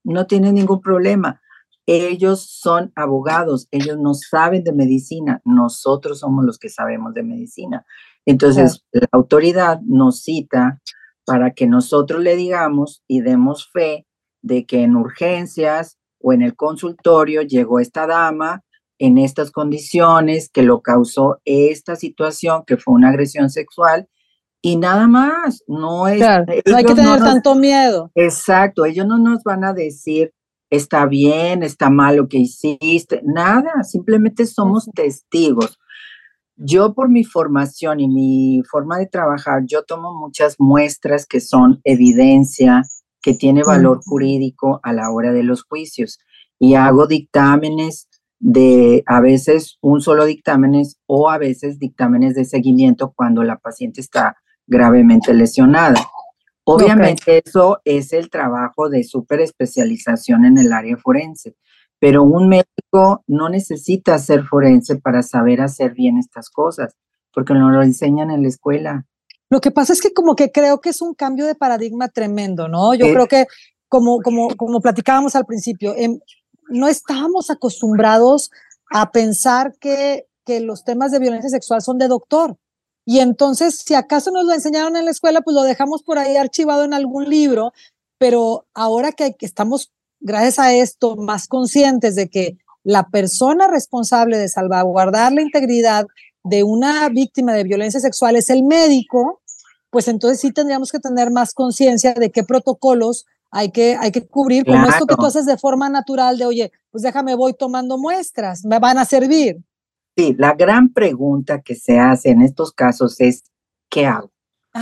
no 0.04 0.26
tiene 0.26 0.52
ningún 0.52 0.82
problema. 0.82 1.40
Ellos 1.86 2.50
son 2.50 2.94
abogados, 2.96 3.68
ellos 3.70 4.00
no 4.00 4.16
saben 4.16 4.64
de 4.64 4.74
medicina, 4.74 5.40
nosotros 5.46 6.22
somos 6.22 6.44
los 6.44 6.58
que 6.58 6.70
sabemos 6.70 7.14
de 7.14 7.22
medicina. 7.22 7.86
Entonces, 8.26 8.84
la 8.92 9.08
autoridad 9.12 9.80
nos 9.82 10.24
cita 10.24 10.82
para 11.26 11.52
que 11.52 11.68
nosotros 11.68 12.24
le 12.24 12.36
digamos 12.36 13.04
y 13.08 13.22
demos 13.22 13.70
fe 13.72 14.08
de 14.42 14.66
que 14.66 14.82
en 14.82 14.96
urgencias 14.96 16.00
o 16.20 16.34
en 16.34 16.42
el 16.42 16.56
consultorio 16.56 17.44
llegó 17.44 17.80
esta 17.80 18.08
dama 18.08 18.64
en 19.00 19.18
estas 19.18 19.52
condiciones, 19.52 20.50
que 20.50 20.64
lo 20.64 20.82
causó 20.82 21.40
esta 21.46 21.96
situación, 21.96 22.64
que 22.66 22.78
fue 22.78 22.96
una 22.96 23.10
agresión 23.10 23.50
sexual, 23.50 24.08
y 24.62 24.76
nada 24.76 25.08
más, 25.08 25.64
no 25.68 26.08
es... 26.08 26.20
no 26.20 26.78
hay 26.78 26.84
que 26.84 26.96
tener 26.96 27.20
tanto 27.20 27.56
miedo. 27.56 28.12
Exacto, 28.16 28.86
ellos 28.86 29.06
no 29.06 29.18
nos 29.18 29.44
van 29.44 29.64
a 29.64 29.74
decir, 29.74 30.34
está 30.70 31.06
bien, 31.06 31.64
está 31.64 31.90
mal 31.90 32.18
lo 32.18 32.28
que 32.28 32.40
hiciste, 32.40 33.22
nada, 33.24 33.84
simplemente 33.84 34.46
somos 34.46 34.90
testigos. 34.94 35.78
Yo 36.56 36.96
por 36.96 37.10
mi 37.10 37.24
formación 37.24 38.00
y 38.00 38.08
mi 38.08 38.64
forma 38.70 38.98
de 38.98 39.06
trabajar, 39.06 39.62
yo 39.68 39.84
tomo 39.84 40.14
muchas 40.16 40.56
muestras 40.58 41.28
que 41.28 41.40
son 41.40 41.80
evidencia, 41.84 42.82
que 43.22 43.36
tiene 43.36 43.62
valor 43.64 44.00
jurídico 44.04 44.80
a 44.82 44.92
la 44.92 45.12
hora 45.12 45.34
de 45.34 45.44
los 45.44 45.64
juicios 45.64 46.18
y 46.60 46.74
hago 46.74 47.06
dictámenes 47.06 48.08
de 48.40 49.04
a 49.08 49.20
veces 49.20 49.78
un 49.82 50.02
solo 50.02 50.26
dictámenes 50.26 50.98
o 51.06 51.30
a 51.30 51.38
veces 51.38 51.80
dictámenes 51.80 52.36
de 52.36 52.46
seguimiento 52.46 53.14
cuando 53.16 53.44
la 53.44 53.58
paciente 53.58 54.02
está 54.02 54.38
gravemente 54.68 55.34
lesionada. 55.34 56.00
Obviamente 56.66 57.42
eso 57.46 57.80
es 57.86 58.12
el 58.12 58.30
trabajo 58.30 58.90
de 58.90 59.04
super 59.04 59.40
especialización 59.40 60.46
en 60.46 60.58
el 60.58 60.74
área 60.74 60.98
forense, 60.98 61.56
pero 61.98 62.24
un 62.24 62.50
médico 62.50 63.24
no 63.26 63.50
necesita 63.50 64.20
ser 64.20 64.44
forense 64.44 64.98
para 64.98 65.24
saber 65.24 65.62
hacer 65.62 65.94
bien 65.94 66.18
estas 66.18 66.50
cosas, 66.50 66.94
porque 67.34 67.54
no 67.54 67.70
lo 67.72 67.82
enseñan 67.82 68.32
en 68.32 68.42
la 68.42 68.50
escuela. 68.50 69.06
Lo 69.50 69.62
que 69.62 69.72
pasa 69.72 69.94
es 69.94 70.02
que 70.02 70.14
como 70.14 70.36
que 70.36 70.52
creo 70.52 70.82
que 70.82 70.90
es 70.90 71.02
un 71.02 71.14
cambio 71.14 71.46
de 71.46 71.56
paradigma 71.56 72.10
tremendo, 72.10 72.68
¿no? 72.68 72.94
Yo 72.94 73.06
creo 73.14 73.28
que 73.28 73.46
como, 73.88 74.20
como, 74.22 74.50
como 74.58 74.82
platicábamos 74.82 75.38
al 75.38 75.46
principio, 75.46 75.96
en, 75.96 76.20
no 76.70 76.88
estábamos 76.88 77.50
acostumbrados 77.50 78.52
a 78.92 79.12
pensar 79.12 79.76
que, 79.80 80.28
que 80.46 80.60
los 80.60 80.84
temas 80.84 81.12
de 81.12 81.20
violencia 81.20 81.50
sexual 81.50 81.82
son 81.82 81.98
de 81.98 82.08
doctor. 82.08 82.58
Y 83.06 83.20
entonces, 83.20 83.84
si 83.86 83.94
acaso 83.94 84.32
nos 84.32 84.46
lo 84.46 84.54
enseñaron 84.54 84.98
en 84.98 85.06
la 85.06 85.12
escuela, 85.12 85.42
pues 85.42 85.56
lo 85.56 85.64
dejamos 85.64 86.04
por 86.04 86.18
ahí 86.18 86.36
archivado 86.36 86.84
en 86.84 86.94
algún 86.94 87.30
libro, 87.30 87.72
pero 88.18 88.66
ahora 88.74 89.12
que, 89.12 89.36
estamos, 89.40 89.94
gracias 90.20 90.60
a 90.60 90.74
esto, 90.74 91.16
más 91.16 91.48
conscientes 91.48 92.16
de 92.16 92.30
que 92.30 92.58
la 92.84 93.08
persona 93.08 93.68
responsable 93.68 94.38
de 94.38 94.50
salvaguardar 94.50 95.32
la 95.32 95.42
integridad 95.42 96.06
de 96.44 96.64
una 96.64 97.08
víctima 97.10 97.54
de 97.54 97.64
violencia 97.64 98.00
sexual 98.00 98.36
es 98.36 98.50
el 98.50 98.64
médico, 98.64 99.42
pues 99.90 100.08
entonces 100.08 100.42
sí 100.42 100.52
tendríamos 100.52 100.92
que 100.92 101.00
tener 101.00 101.32
más 101.32 101.54
conciencia 101.54 102.14
de 102.14 102.32
qué 102.32 102.44
protocolos 102.44 103.26
hay 103.52 103.72
que, 103.72 103.96
hay 103.96 104.12
que 104.12 104.26
cubrir 104.28 104.66
como 104.66 104.88
esto 104.88 105.06
que 105.06 105.16
tú 105.16 105.26
haces 105.26 105.46
de 105.46 105.58
forma 105.58 105.90
natural 105.90 106.38
de, 106.38 106.46
oye, 106.46 106.72
pues 106.92 107.04
déjame, 107.04 107.36
voy 107.36 107.54
tomando 107.54 107.98
muestras, 107.98 108.66
me 108.66 108.80
van 108.80 108.98
a 108.98 109.06
servir. 109.06 109.58
Sí, 110.16 110.36
la 110.38 110.54
gran 110.54 110.94
pregunta 110.94 111.62
que 111.62 111.76
se 111.76 112.00
hace 112.00 112.30
en 112.30 112.42
estos 112.42 112.72
casos 112.72 113.20
es, 113.22 113.44
¿qué 113.90 114.06
hago? 114.06 114.32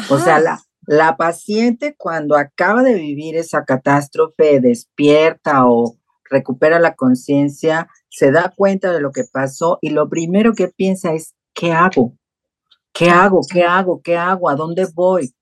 O 0.09 0.17
sea, 0.17 0.39
la, 0.39 0.61
la 0.85 1.17
paciente 1.17 1.95
cuando 1.97 2.37
acaba 2.37 2.83
de 2.83 2.95
vivir 2.95 3.35
esa 3.35 3.65
catástrofe 3.65 4.59
despierta 4.59 5.67
o 5.67 5.97
recupera 6.29 6.79
la 6.79 6.95
conciencia, 6.95 7.87
se 8.09 8.31
da 8.31 8.53
cuenta 8.55 8.91
de 8.91 9.01
lo 9.01 9.11
que 9.11 9.23
pasó 9.31 9.77
y 9.81 9.89
lo 9.89 10.09
primero 10.09 10.53
que 10.53 10.67
piensa 10.69 11.13
es, 11.13 11.35
¿qué 11.53 11.71
hago? 11.71 12.13
¿Qué 12.93 13.09
hago? 13.09 13.41
¿Qué 13.49 13.63
hago? 13.63 14.01
¿Qué 14.01 14.15
hago? 14.15 14.49
¿A 14.49 14.55
dónde 14.55 14.87
voy? 14.93 15.33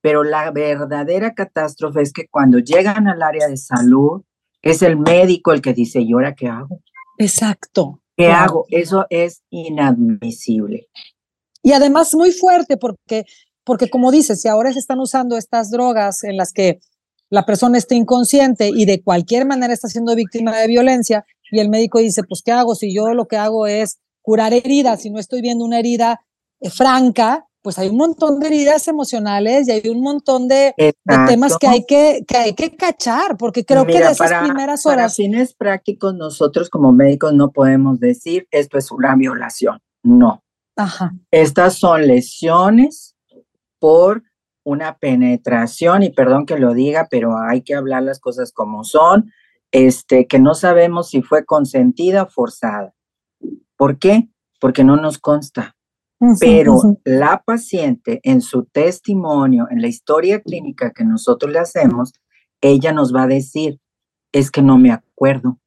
Pero 0.00 0.24
la 0.24 0.50
verdadera 0.50 1.34
catástrofe 1.34 2.02
es 2.02 2.12
que 2.12 2.26
cuando 2.28 2.58
llegan 2.58 3.06
al 3.08 3.22
área 3.22 3.48
de 3.48 3.56
salud, 3.56 4.22
es 4.62 4.82
el 4.82 4.96
médico 4.96 5.52
el 5.52 5.62
que 5.62 5.74
dice, 5.74 6.00
¿y 6.00 6.12
ahora 6.12 6.34
qué 6.34 6.48
hago? 6.48 6.80
Exacto. 7.18 8.00
¿Qué 8.16 8.28
hago? 8.28 8.66
Eso 8.70 9.06
es 9.10 9.42
inadmisible. 9.50 10.88
Y 11.62 11.72
además 11.72 12.14
muy 12.14 12.32
fuerte 12.32 12.76
porque, 12.76 13.24
porque 13.64 13.88
como 13.88 14.10
dices, 14.10 14.40
si 14.40 14.48
ahora 14.48 14.72
se 14.72 14.78
están 14.78 15.00
usando 15.00 15.36
estas 15.36 15.70
drogas 15.70 16.24
en 16.24 16.36
las 16.36 16.52
que 16.52 16.80
la 17.30 17.46
persona 17.46 17.78
está 17.78 17.94
inconsciente 17.94 18.70
y 18.74 18.84
de 18.84 19.02
cualquier 19.02 19.46
manera 19.46 19.72
está 19.72 19.88
siendo 19.88 20.14
víctima 20.14 20.56
de 20.56 20.66
violencia 20.66 21.24
y 21.50 21.60
el 21.60 21.68
médico 21.68 22.00
dice, 22.00 22.22
pues 22.24 22.42
¿qué 22.42 22.52
hago? 22.52 22.74
Si 22.74 22.94
yo 22.94 23.12
lo 23.14 23.26
que 23.26 23.36
hago 23.36 23.66
es 23.66 24.00
curar 24.22 24.52
heridas, 24.52 25.02
si 25.02 25.10
no 25.10 25.18
estoy 25.18 25.40
viendo 25.40 25.64
una 25.64 25.78
herida 25.78 26.20
eh, 26.60 26.70
franca, 26.70 27.46
pues 27.62 27.78
hay 27.78 27.88
un 27.88 27.96
montón 27.96 28.40
de 28.40 28.46
heridas 28.46 28.88
emocionales 28.88 29.68
y 29.68 29.72
hay 29.72 29.88
un 29.88 30.00
montón 30.00 30.48
de, 30.48 30.74
temas 31.28 31.58
que 31.58 31.66
hay 31.66 31.84
que, 31.84 32.24
que 32.26 32.36
hay 32.36 32.54
que 32.54 32.74
cachar, 32.76 33.36
porque 33.36 33.64
creo 33.64 33.86
que 33.86 33.98
de 33.98 34.10
esas 34.10 34.32
primeras 34.42 34.86
horas. 34.86 34.96
Para 34.96 35.08
fines 35.10 35.54
prácticos, 35.54 36.14
nosotros 36.14 36.70
como 36.70 36.92
médicos 36.92 37.34
no 37.34 37.50
podemos 37.50 38.00
decir 38.00 38.46
esto 38.50 38.78
es 38.78 38.90
una 38.90 39.14
violación. 39.14 39.80
No. 40.02 40.42
Ajá. 40.76 41.12
Estas 41.30 41.74
son 41.74 42.06
lesiones 42.06 43.14
por 43.78 44.22
una 44.64 44.98
penetración, 44.98 46.02
y 46.02 46.10
perdón 46.10 46.46
que 46.46 46.58
lo 46.58 46.74
diga, 46.74 47.08
pero 47.10 47.36
hay 47.38 47.62
que 47.62 47.74
hablar 47.74 48.02
las 48.02 48.20
cosas 48.20 48.52
como 48.52 48.84
son, 48.84 49.32
este, 49.72 50.26
que 50.26 50.38
no 50.38 50.54
sabemos 50.54 51.08
si 51.10 51.22
fue 51.22 51.44
consentida 51.44 52.24
o 52.24 52.28
forzada. 52.28 52.94
¿Por 53.76 53.98
qué? 53.98 54.28
Porque 54.60 54.84
no 54.84 54.96
nos 54.96 55.18
consta. 55.18 55.76
Pero 56.38 56.78
la 57.04 57.42
paciente 57.44 58.20
en 58.24 58.42
su 58.42 58.64
testimonio, 58.64 59.66
en 59.70 59.80
la 59.80 59.88
historia 59.88 60.40
clínica 60.40 60.90
que 60.90 61.04
nosotros 61.04 61.50
le 61.50 61.58
hacemos, 61.58 62.12
ella 62.60 62.92
nos 62.92 63.14
va 63.14 63.22
a 63.22 63.26
decir, 63.26 63.80
es 64.32 64.50
que 64.50 64.60
no 64.60 64.76
me 64.76 64.92
acuerdo, 64.92 65.58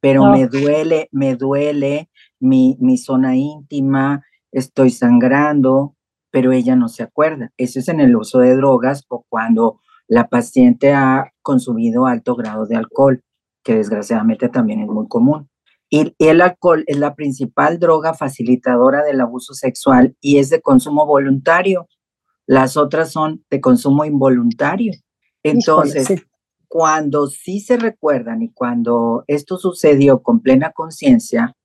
pero 0.00 0.30
me 0.30 0.46
duele, 0.46 1.08
me 1.12 1.36
duele 1.36 2.08
mi, 2.38 2.78
mi 2.80 2.96
zona 2.96 3.36
íntima, 3.36 4.24
estoy 4.50 4.88
sangrando, 4.90 5.96
pero 6.30 6.52
ella 6.52 6.76
no 6.76 6.88
se 6.88 7.02
acuerda. 7.02 7.52
Eso 7.58 7.78
es 7.78 7.88
en 7.88 8.00
el 8.00 8.16
uso 8.16 8.38
de 8.38 8.56
drogas 8.56 9.04
o 9.08 9.26
cuando 9.28 9.80
la 10.08 10.28
paciente 10.28 10.94
ha 10.94 11.32
consumido 11.42 12.06
alto 12.06 12.36
grado 12.36 12.66
de 12.66 12.76
alcohol, 12.76 13.22
que 13.62 13.74
desgraciadamente 13.74 14.48
también 14.48 14.80
es 14.80 14.88
muy 14.88 15.06
común. 15.08 15.49
Y 15.90 16.14
el 16.20 16.40
alcohol 16.40 16.84
es 16.86 16.98
la 16.98 17.16
principal 17.16 17.80
droga 17.80 18.14
facilitadora 18.14 19.02
del 19.02 19.20
abuso 19.20 19.54
sexual 19.54 20.16
y 20.20 20.38
es 20.38 20.48
de 20.48 20.62
consumo 20.62 21.04
voluntario. 21.04 21.88
Las 22.46 22.76
otras 22.76 23.10
son 23.10 23.44
de 23.50 23.60
consumo 23.60 24.04
involuntario. 24.04 24.92
Entonces, 25.42 26.22
cuando 26.68 27.26
sí 27.26 27.58
se 27.58 27.76
recuerdan 27.76 28.42
y 28.42 28.52
cuando 28.52 29.24
esto 29.26 29.58
sucedió 29.58 30.22
con 30.22 30.40
plena 30.40 30.70
conciencia, 30.70 31.56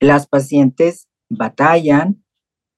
las 0.00 0.26
pacientes 0.26 1.08
batallan, 1.28 2.24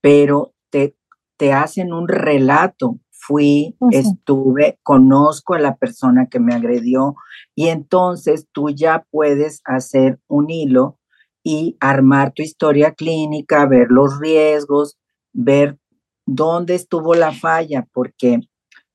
pero 0.02 0.52
te, 0.68 0.96
te 1.38 1.54
hacen 1.54 1.94
un 1.94 2.08
relato 2.08 2.98
fui, 3.20 3.76
estuve, 3.90 4.78
conozco 4.82 5.54
a 5.54 5.58
la 5.60 5.76
persona 5.76 6.26
que 6.26 6.40
me 6.40 6.54
agredió 6.54 7.16
y 7.54 7.68
entonces 7.68 8.48
tú 8.52 8.70
ya 8.70 9.06
puedes 9.10 9.60
hacer 9.64 10.18
un 10.26 10.50
hilo 10.50 10.98
y 11.42 11.76
armar 11.80 12.32
tu 12.32 12.42
historia 12.42 12.92
clínica, 12.92 13.66
ver 13.66 13.88
los 13.90 14.18
riesgos, 14.18 14.98
ver 15.32 15.78
dónde 16.26 16.74
estuvo 16.74 17.14
la 17.14 17.32
falla, 17.32 17.86
porque 17.92 18.40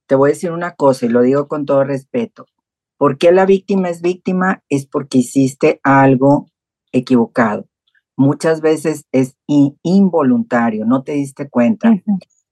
te 0.07 0.15
voy 0.15 0.29
a 0.29 0.33
decir 0.33 0.51
una 0.51 0.75
cosa 0.75 1.05
y 1.05 1.09
lo 1.09 1.21
digo 1.21 1.47
con 1.47 1.65
todo 1.65 1.83
respeto. 1.83 2.45
¿Por 2.97 3.17
qué 3.17 3.31
la 3.31 3.45
víctima 3.45 3.89
es 3.89 4.01
víctima? 4.01 4.63
Es 4.69 4.85
porque 4.85 5.19
hiciste 5.19 5.79
algo 5.83 6.47
equivocado. 6.91 7.67
Muchas 8.15 8.61
veces 8.61 9.05
es 9.11 9.35
involuntario, 9.47 10.85
no 10.85 11.03
te 11.03 11.13
diste 11.13 11.49
cuenta. 11.49 11.91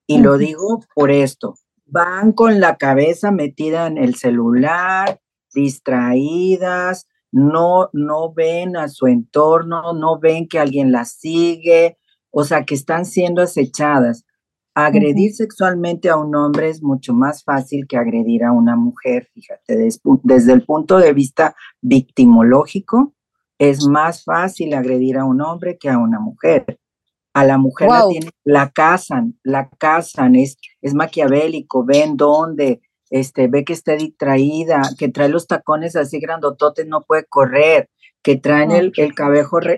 Y 0.06 0.18
lo 0.18 0.38
digo 0.38 0.82
por 0.94 1.12
esto. 1.12 1.56
Van 1.86 2.32
con 2.32 2.60
la 2.60 2.78
cabeza 2.78 3.32
metida 3.32 3.88
en 3.88 3.98
el 3.98 4.16
celular, 4.16 5.20
distraídas, 5.54 7.08
no, 7.32 7.90
no 7.94 8.32
ven 8.34 8.78
a 8.78 8.88
su 8.88 9.08
entorno, 9.08 9.94
no 9.94 10.20
ven 10.20 10.48
que 10.48 10.60
alguien 10.60 10.92
las 10.92 11.14
sigue, 11.14 11.98
o 12.30 12.44
sea, 12.44 12.64
que 12.64 12.76
están 12.76 13.06
siendo 13.06 13.42
acechadas. 13.42 14.26
Agredir 14.76 15.34
sexualmente 15.34 16.10
a 16.10 16.18
un 16.18 16.36
hombre 16.36 16.70
es 16.70 16.82
mucho 16.82 17.14
más 17.14 17.44
fácil 17.44 17.86
que 17.88 17.98
agredir 17.98 18.44
a 18.44 18.52
una 18.52 18.76
mujer, 18.76 19.30
fíjate, 19.34 19.90
desde 20.24 20.54
el 20.54 20.66
punto 20.66 20.98
de 20.98 21.14
vista 21.14 21.56
victimológico, 21.82 23.14
es 23.60 23.86
más 23.88 24.24
fácil 24.24 24.74
agredir 24.74 25.18
a 25.18 25.26
un 25.26 25.42
hombre 25.42 25.78
que 25.78 25.90
a 25.90 25.98
una 25.98 26.20
mujer. 26.20 26.80
A 27.34 27.46
la 27.46 27.58
mujer 27.58 27.90
la, 27.90 28.08
tienen, 28.08 28.30
la 28.44 28.70
casan, 28.70 29.40
la 29.44 29.70
casan, 29.80 30.36
es, 30.36 30.58
es 30.82 30.94
maquiavélico, 30.94 31.84
ven 31.84 32.16
dónde, 32.16 32.82
este, 33.10 33.48
ve 33.48 33.64
que 33.66 33.74
está 33.74 33.94
distraída, 33.94 34.82
que 34.98 35.10
trae 35.10 35.30
los 35.30 35.48
tacones 35.48 35.96
así 35.96 36.20
grandototes, 36.20 36.86
no 36.88 37.02
puede 37.04 37.26
correr, 37.26 37.90
que 38.22 38.38
traen 38.38 38.72
el, 38.72 38.92
el, 38.98 39.14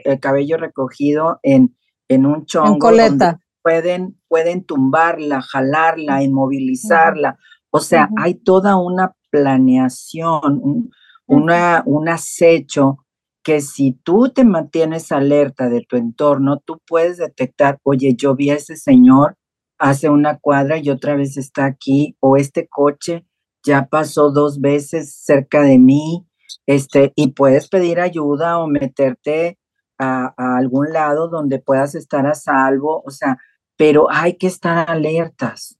el 0.04 0.20
cabello 0.20 0.58
recogido 0.58 1.40
en, 1.44 1.76
en 2.08 2.26
un 2.26 2.46
chongo. 2.46 2.74
En 2.74 2.80
coleta. 2.80 3.40
Pueden, 3.62 4.20
pueden 4.28 4.64
tumbarla, 4.64 5.42
jalarla, 5.42 6.22
inmovilizarla. 6.22 7.40
O 7.72 7.80
sea, 7.80 8.10
hay 8.18 8.36
toda 8.36 8.76
una 8.76 9.16
planeación, 9.32 10.60
un, 10.62 10.92
una, 11.26 11.82
un 11.86 12.08
acecho 12.08 13.05
que 13.46 13.62
si 13.62 13.92
tú 13.92 14.30
te 14.30 14.44
mantienes 14.44 15.12
alerta 15.12 15.70
de 15.70 15.86
tu 15.88 15.98
entorno, 15.98 16.64
tú 16.66 16.82
puedes 16.88 17.18
detectar, 17.18 17.80
oye, 17.84 18.16
yo 18.16 18.36
vi 18.36 18.50
a 18.50 18.56
ese 18.56 18.75
señor 18.75 19.38
hace 19.78 20.10
una 20.10 20.40
cuadra 20.40 20.80
y 20.80 20.90
otra 20.90 21.16
vez 21.16 21.38
está 21.38 21.66
aquí, 21.66 22.18
o 22.20 22.38
este 22.38 22.68
coche 22.68 23.24
ya 23.64 23.86
pasó 23.86 24.32
dos 24.32 24.60
veces 24.62 25.14
cerca 25.14 25.62
de 25.62 25.78
mí, 25.78 26.25
este, 26.66 27.14
y 27.16 27.34
puedes 27.34 27.70
pedir 27.70 28.00
ayuda 28.00 28.58
o 28.58 28.68
meterte 28.68 29.60
a, 30.00 30.34
algún 30.58 30.92
lado 30.92 31.28
donde 31.28 31.60
puedas 31.60 31.94
estar 31.94 32.25
a 32.25 32.34
salvo, 32.34 33.04
o 33.06 33.12
sea, 33.12 33.38
pero 33.78 34.08
hay 34.10 34.38
que 34.38 34.48
estar 34.48 34.90
alertas. 34.90 35.78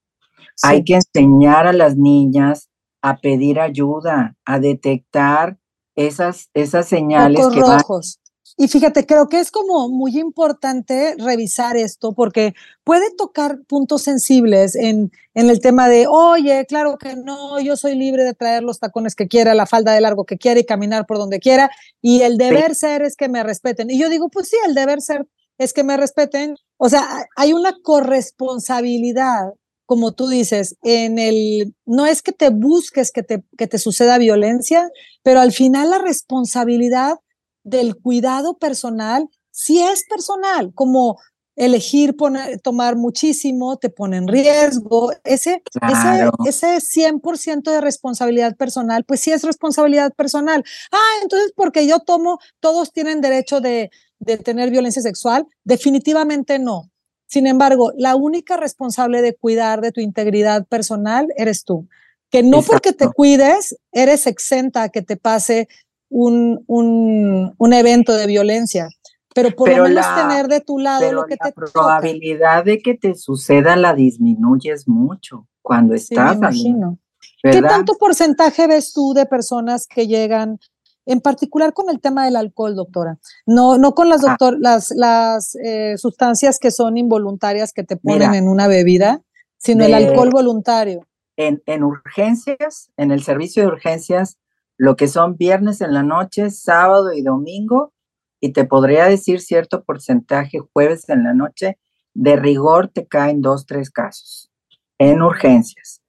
Hay 0.62 0.84
que 0.84 0.96
enseñar 0.96 1.66
a 1.66 1.74
las 1.74 1.98
niñas 1.98 2.70
a 3.02 3.18
pedir 3.18 3.60
ayuda, 3.60 4.36
a 4.46 4.60
detectar 4.60 5.58
esas, 5.96 6.50
esas 6.54 6.88
señales 6.88 7.48
que 7.48 7.60
rojos. 7.60 8.20
Y 8.58 8.70
fíjate, 8.70 9.06
creo 9.06 9.28
que 9.28 9.40
es 9.40 9.52
como 9.52 9.90
muy 9.90 10.18
importante 10.18 11.16
revisar 11.18 11.76
esto 11.76 12.14
porque 12.14 12.54
puede 12.86 13.14
tocar 13.14 13.60
puntos 13.68 14.04
sensibles 14.04 14.76
en, 14.76 15.12
en, 15.34 15.50
el 15.50 15.60
tema 15.60 15.90
de, 15.90 16.08
oye, 16.08 16.66
claro 16.66 16.98
que 16.98 17.18
no, 17.18 17.60
yo 17.60 17.76
soy 17.76 17.96
libre 17.96 18.24
de 18.24 18.34
traer 18.34 18.64
los 18.64 18.80
tacones 18.80 19.14
que 19.14 19.28
quiera, 19.28 19.56
la 19.56 19.66
falda 19.66 19.92
de 19.94 20.00
largo 20.00 20.24
que 20.24 20.38
quiera 20.38 20.60
y 20.60 20.66
caminar 20.66 21.06
por 21.06 21.18
donde 21.18 21.40
quiera. 21.40 21.70
Y 22.02 22.22
el 22.22 22.38
deber 22.38 22.76
ser 22.76 23.02
es 23.02 23.18
que 23.18 23.28
me 23.28 23.44
respeten. 23.44 23.92
Y 23.92 24.00
yo 24.00 24.08
digo, 24.10 24.30
pues 24.30 24.48
sí, 24.48 24.56
el 24.66 24.74
deber 24.74 25.02
ser 25.02 25.28
es 25.58 25.74
que 25.74 25.84
me 25.84 25.98
respeten. 25.98 26.56
O 26.78 26.88
sea, 26.88 27.28
hay 27.36 27.52
una 27.52 27.76
corresponsabilidad 27.84 29.54
como 29.86 30.14
tú 30.14 30.28
dices, 30.28 30.76
en 30.84 31.20
el, 31.20 31.76
no 31.86 32.06
es 32.06 32.22
que 32.22 32.32
te 32.32 32.50
busques 32.50 33.12
que 33.12 33.24
te, 33.24 33.44
que 33.58 33.68
te 33.68 33.78
suceda 33.78 34.18
violencia, 34.18 34.90
pero 35.24 35.40
al 35.40 35.52
final 35.52 35.90
la 35.90 36.00
responsabilidad 36.00 37.16
del 37.64 37.96
cuidado 37.96 38.58
personal 38.58 39.28
sí 39.52 39.82
es 39.82 40.06
personal, 40.10 40.74
como 40.74 41.18
elegir 41.56 42.16
poner, 42.16 42.60
tomar 42.60 42.96
muchísimo 42.96 43.78
te 43.78 43.90
pone 43.90 44.18
en 44.18 44.28
riesgo. 44.28 45.12
Ese, 45.24 45.64
ese, 45.90 46.30
ese 46.46 46.82
100% 46.82 47.72
de 47.72 47.82
responsabilidad 47.82 48.56
personal, 48.56 49.06
pues 49.06 49.22
sí 49.22 49.32
es 49.32 49.44
responsabilidad 49.44 50.14
personal. 50.14 50.64
Ah, 50.92 51.22
entonces 51.22 51.54
porque 51.56 51.88
yo 51.88 52.00
tomo, 52.00 52.40
todos 52.60 52.92
tienen 52.92 53.22
derecho 53.22 53.62
de, 53.62 53.90
de 54.20 54.38
tener 54.38 54.70
violencia 54.70 55.02
sexual. 55.02 55.48
Definitivamente 55.64 56.60
no. 56.60 56.92
Sin 57.28 57.48
embargo, 57.48 57.92
la 57.98 58.16
única 58.16 58.58
responsable 58.58 59.22
de 59.22 59.36
cuidar 59.36 59.82
de 59.82 59.92
tu 59.92 60.02
integridad 60.02 60.66
personal 60.68 61.28
eres 61.38 61.64
tú. 61.64 61.88
Que 62.30 62.44
no 62.44 62.62
porque 62.62 62.94
te 62.94 63.08
cuides, 63.08 63.78
eres 63.92 64.28
exenta 64.28 64.84
a 64.84 64.90
que 64.90 65.02
te 65.02 65.18
pase 65.18 65.68
un, 66.10 66.64
un, 66.68 67.74
evento 67.74 68.16
de 68.16 68.28
violencia. 68.28 68.90
Pero 69.34 69.52
por 69.52 69.70
lo 69.70 69.84
menos 69.84 70.06
tener 70.16 70.48
de 70.48 70.62
tu 70.62 70.80
lado 70.80 71.12
lo 71.12 71.26
que 71.26 71.36
la 71.40 71.52
probabilidad 71.52 72.64
de 72.64 72.80
que 72.80 72.96
te 72.96 73.16
suceda 73.16 73.76
la 73.76 73.94
disminuyes 73.94 74.88
mucho 74.88 75.48
cuando 75.62 75.94
estás. 75.94 76.32
Me 76.32 76.38
imagino. 76.38 77.00
¿Qué 77.42 77.62
tanto 77.62 77.96
porcentaje 78.00 78.66
ves 78.68 78.92
tú 78.94 79.14
de 79.14 79.26
personas 79.26 79.88
que 79.88 80.08
llegan 80.08 80.60
en 81.06 81.22
particular 81.22 81.74
con 81.74 81.90
el 81.90 82.00
tema 82.00 82.26
del 82.26 82.36
alcohol, 82.36 82.76
doctora. 82.76 83.18
No, 83.46 83.78
no 83.78 83.94
con 83.94 84.10
las, 84.10 84.24
ah. 84.24 84.30
doctor, 84.30 84.58
las, 84.60 84.92
las 84.92 85.56
eh, 85.56 85.98
sustancias 85.98 86.60
que 86.60 86.72
son 86.72 86.98
involuntarias 86.98 87.74
que 87.74 87.84
te 87.84 87.98
ponen 87.98 88.34
en 88.34 88.48
una 88.48 88.68
bebida, 88.68 89.22
sino 89.58 89.86
el 89.86 89.94
alcohol 89.94 90.30
voluntario. 90.32 91.08
En, 91.38 91.62
en 91.66 91.84
urgencias, 91.84 92.92
en 92.98 93.12
el 93.12 93.24
servicio 93.24 93.64
de 93.64 93.68
urgencias, 93.68 94.38
lo 94.78 94.96
que 94.96 95.08
son 95.08 95.38
viernes 95.38 95.82
en 95.82 95.94
la 95.94 96.04
noche, 96.04 96.50
sábado 96.50 97.14
y 97.14 97.22
domingo, 97.22 97.94
y 98.40 98.52
te 98.54 98.66
podría 98.66 99.06
decir 99.06 99.42
cierto 99.42 99.84
porcentaje 99.84 100.60
jueves 100.74 101.10
en 101.10 101.24
la 101.24 101.34
noche, 101.34 101.78
de 102.14 102.36
rigor 102.36 102.88
te 102.88 103.06
caen 103.06 103.42
dos, 103.42 103.66
tres 103.66 103.90
casos 103.90 104.52
en 104.98 105.22
urgencias. 105.22 106.02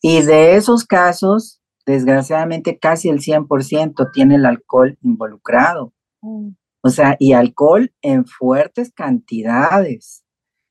Y 0.00 0.22
de 0.22 0.56
esos 0.56 0.84
casos, 0.84 1.60
desgraciadamente 1.86 2.78
casi 2.78 3.08
el 3.08 3.20
100% 3.20 4.10
tiene 4.12 4.36
el 4.36 4.46
alcohol 4.46 4.98
involucrado. 5.02 5.92
Mm. 6.20 6.50
O 6.82 6.90
sea, 6.90 7.16
y 7.18 7.32
alcohol 7.32 7.92
en 8.02 8.26
fuertes 8.26 8.92
cantidades. 8.92 10.24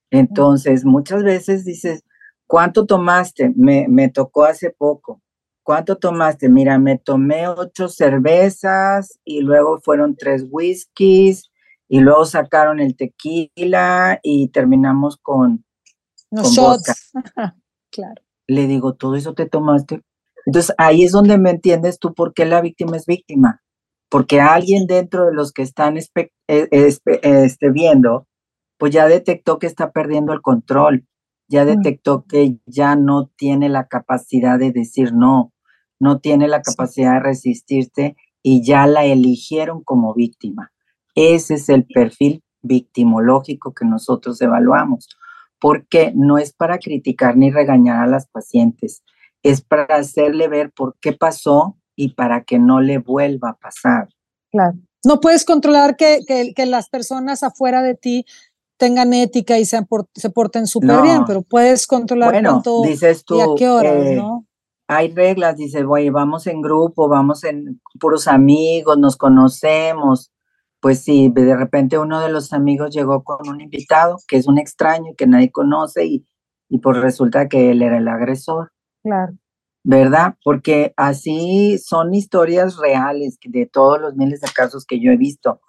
Entonces, 0.10 0.84
muchas 0.84 1.24
veces 1.24 1.64
dices, 1.64 2.04
¿cuánto 2.48 2.86
tomaste? 2.86 3.54
Me, 3.56 3.88
me 3.88 4.10
tocó 4.10 4.44
hace 4.44 4.72
poco. 4.72 5.22
¿Cuánto 5.64 5.98
tomaste? 5.98 6.50
Mira, 6.50 6.80
me 6.80 6.98
tomé 6.98 7.48
ocho 7.48 7.88
cervezas 7.88 9.20
y 9.24 9.42
luego 9.42 9.80
fueron 9.82 10.16
tres 10.16 10.46
whiskies 10.50 11.52
y 11.88 12.00
luego 12.00 12.26
sacaron 12.26 12.80
el 12.80 12.96
tequila 12.96 14.20
y 14.24 14.50
terminamos 14.50 15.18
con, 15.18 15.64
Los 16.32 16.52
shots. 16.52 17.12
claro. 17.92 18.22
Le 18.48 18.68
digo, 18.68 18.96
¿todo 18.96 19.16
eso 19.16 19.34
te 19.34 19.46
tomaste? 19.46 20.02
Entonces 20.46 20.76
ahí 20.78 21.04
es 21.04 21.12
donde 21.12 21.38
me 21.38 21.52
entiendes 21.52 22.00
tú 22.00 22.14
por 22.14 22.34
qué 22.34 22.46
la 22.46 22.62
víctima 22.62 22.98
es 22.98 23.06
víctima. 23.06 23.62
Porque 24.10 24.42
alguien 24.42 24.88
dentro 24.88 25.26
de 25.28 25.34
los 25.34 25.54
que 25.54 25.62
están 25.62 25.98
e, 25.98 26.32
este, 26.48 27.70
viendo, 27.70 28.28
pues 28.78 28.92
ya 28.92 29.08
detectó 29.08 29.58
que 29.58 29.68
está 29.68 29.92
perdiendo 29.92 30.34
el 30.34 30.42
control, 30.42 31.06
ya 31.48 31.66
detectó 31.66 32.26
que 32.28 32.58
ya 32.66 32.96
no 32.96 33.30
tiene 33.38 33.70
la 33.70 33.88
capacidad 33.88 34.58
de 34.58 34.72
decir 34.72 35.14
no, 35.14 35.54
no 36.00 36.20
tiene 36.20 36.48
la 36.48 36.62
capacidad 36.62 37.14
de 37.14 37.20
resistirse 37.20 38.16
y 38.42 38.64
ya 38.64 38.88
la 38.88 39.06
eligieron 39.06 39.84
como 39.84 40.14
víctima. 40.14 40.72
Ese 41.16 41.56
es 41.56 41.70
el 41.70 41.86
perfil 41.86 42.44
victimológico 42.62 43.74
que 43.74 43.86
nosotros 43.86 44.42
evaluamos, 44.42 45.10
porque 45.60 46.12
no 46.16 46.38
es 46.38 46.54
para 46.54 46.80
criticar 46.80 47.38
ni 47.38 47.52
regañar 47.52 48.04
a 48.04 48.08
las 48.08 48.28
pacientes, 48.28 49.04
es 49.44 49.62
para 49.62 49.96
hacerle 49.96 50.48
ver 50.48 50.72
por 50.72 50.96
qué 51.00 51.14
pasó 51.14 51.78
y 51.96 52.14
para 52.14 52.44
que 52.44 52.60
no 52.60 52.82
le 52.82 52.98
vuelva 53.00 53.52
a 53.52 53.58
pasar. 53.58 54.10
Claro. 54.52 54.78
No 55.04 55.20
puedes 55.20 55.46
controlar 55.46 55.96
que, 55.96 56.20
que, 56.56 56.66
las 56.66 56.90
personas 56.90 57.42
afuera 57.42 57.82
de 57.82 57.96
ti 57.96 58.26
tengan 58.78 59.14
ética 59.14 59.58
y 59.58 59.66
se, 59.66 59.80
se 60.14 60.30
porten 60.30 60.68
súper 60.68 61.02
bien, 61.02 61.26
pero 61.26 61.42
puedes 61.42 61.88
controlar 61.88 62.32
bueno, 62.32 62.62
dices 62.84 63.26
tú, 63.26 63.38
y 63.38 63.42
a 63.42 63.46
qué 63.58 63.70
hora, 63.70 63.94
eh, 63.94 64.16
¿no? 64.16 64.46
Hay 64.88 65.12
reglas, 65.14 65.56
dices, 65.56 65.86
güey, 65.86 66.10
vamos 66.10 66.46
en 66.48 66.62
grupo, 66.62 67.08
vamos 67.08 67.44
en 67.44 67.82
puros 68.00 68.28
amigos, 68.28 68.98
nos 68.98 69.18
conocemos. 69.18 70.32
Pues 70.80 71.00
sí, 71.04 71.32
de 71.34 71.56
repente 71.56 71.98
uno 71.98 72.20
de 72.20 72.30
los 72.30 72.54
amigos 72.54 72.94
llegó 72.94 73.24
con 73.24 73.48
un 73.48 73.62
invitado 73.62 74.18
que 74.28 74.38
es 74.38 74.48
un 74.48 74.58
extraño 74.58 75.14
que 75.16 75.28
nadie 75.28 75.52
conoce 75.52 76.06
y, 76.06 76.26
y 76.70 76.80
pues 76.80 76.98
resulta 76.98 77.48
que 77.48 77.72
él 77.72 77.84
era 77.84 77.98
el 77.98 78.08
agresor 78.08 78.72
Claro. 79.04 79.34
¿Verdad? 79.84 80.36
Porque 80.44 80.94
así 80.96 81.78
son 81.80 82.14
historias 82.14 82.78
reales 82.78 83.38
de 83.44 83.66
todos 83.66 84.00
los 84.00 84.16
miles 84.16 84.42
de 84.42 84.48
casos 84.54 84.86
que 84.86 85.00
yo 85.00 85.12
he 85.12 85.18
visto. 85.18 85.60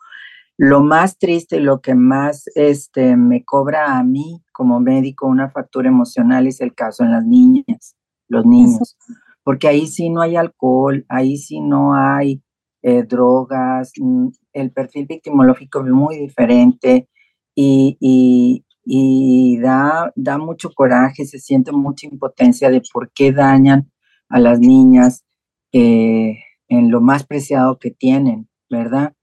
Lo 0.58 0.82
más 0.82 1.18
triste 1.18 1.56
y 1.56 1.60
lo 1.60 1.80
que 1.80 1.94
más 1.94 2.44
este, 2.54 3.16
me 3.16 3.42
cobra 3.44 3.98
a 3.98 4.04
mí 4.04 4.42
como 4.52 4.80
médico 4.80 5.26
una 5.26 5.50
factura 5.50 5.88
emocional 5.88 6.46
es 6.46 6.60
el 6.60 6.74
caso 6.74 7.04
en 7.04 7.12
las 7.12 7.24
niñas, 7.24 7.96
los 8.28 8.44
niños, 8.44 8.96
porque 9.42 9.66
ahí 9.66 9.86
sí 9.86 10.10
no 10.10 10.20
hay 10.20 10.36
alcohol, 10.36 11.06
ahí 11.08 11.38
sí 11.38 11.60
no 11.60 11.94
hay 11.94 12.42
eh, 12.82 13.02
drogas, 13.02 13.92
mm, 13.96 14.28
el 14.52 14.72
perfil 14.72 15.06
victimológico 15.06 15.80
es 15.80 15.90
muy 15.90 16.18
diferente 16.18 17.08
y, 17.54 17.96
y, 18.00 18.64
da, 18.84 20.12
da 20.16 20.38
mucho 20.38 20.70
coraje, 20.74 21.24
se 21.24 21.38
siente 21.38 21.72
mucha 21.72 22.06
impotencia 22.06 22.70
de 22.70 22.82
por 22.92 23.10
qué 23.12 23.32
dañan 23.32 23.90
a 24.28 24.38
las 24.38 24.60
niñas 24.60 25.24
eh, 25.72 26.38
en 26.68 26.90
lo 26.90 27.00
más 27.00 27.24
preciado 27.24 27.78
que 27.78 27.90
tienen, 27.90 28.48
¿verdad? 28.70 29.14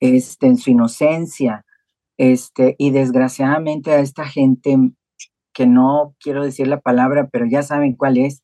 Este, 0.00 0.46
en 0.46 0.56
su 0.56 0.70
inocencia. 0.70 1.64
Este, 2.16 2.74
y 2.78 2.90
desgraciadamente 2.90 3.92
a 3.92 4.00
esta 4.00 4.24
gente 4.24 4.76
que 5.52 5.66
no 5.66 6.16
quiero 6.20 6.44
decir 6.44 6.66
la 6.66 6.80
palabra, 6.80 7.28
pero 7.30 7.46
ya 7.46 7.62
saben 7.62 7.94
cuál 7.94 8.18
es, 8.18 8.42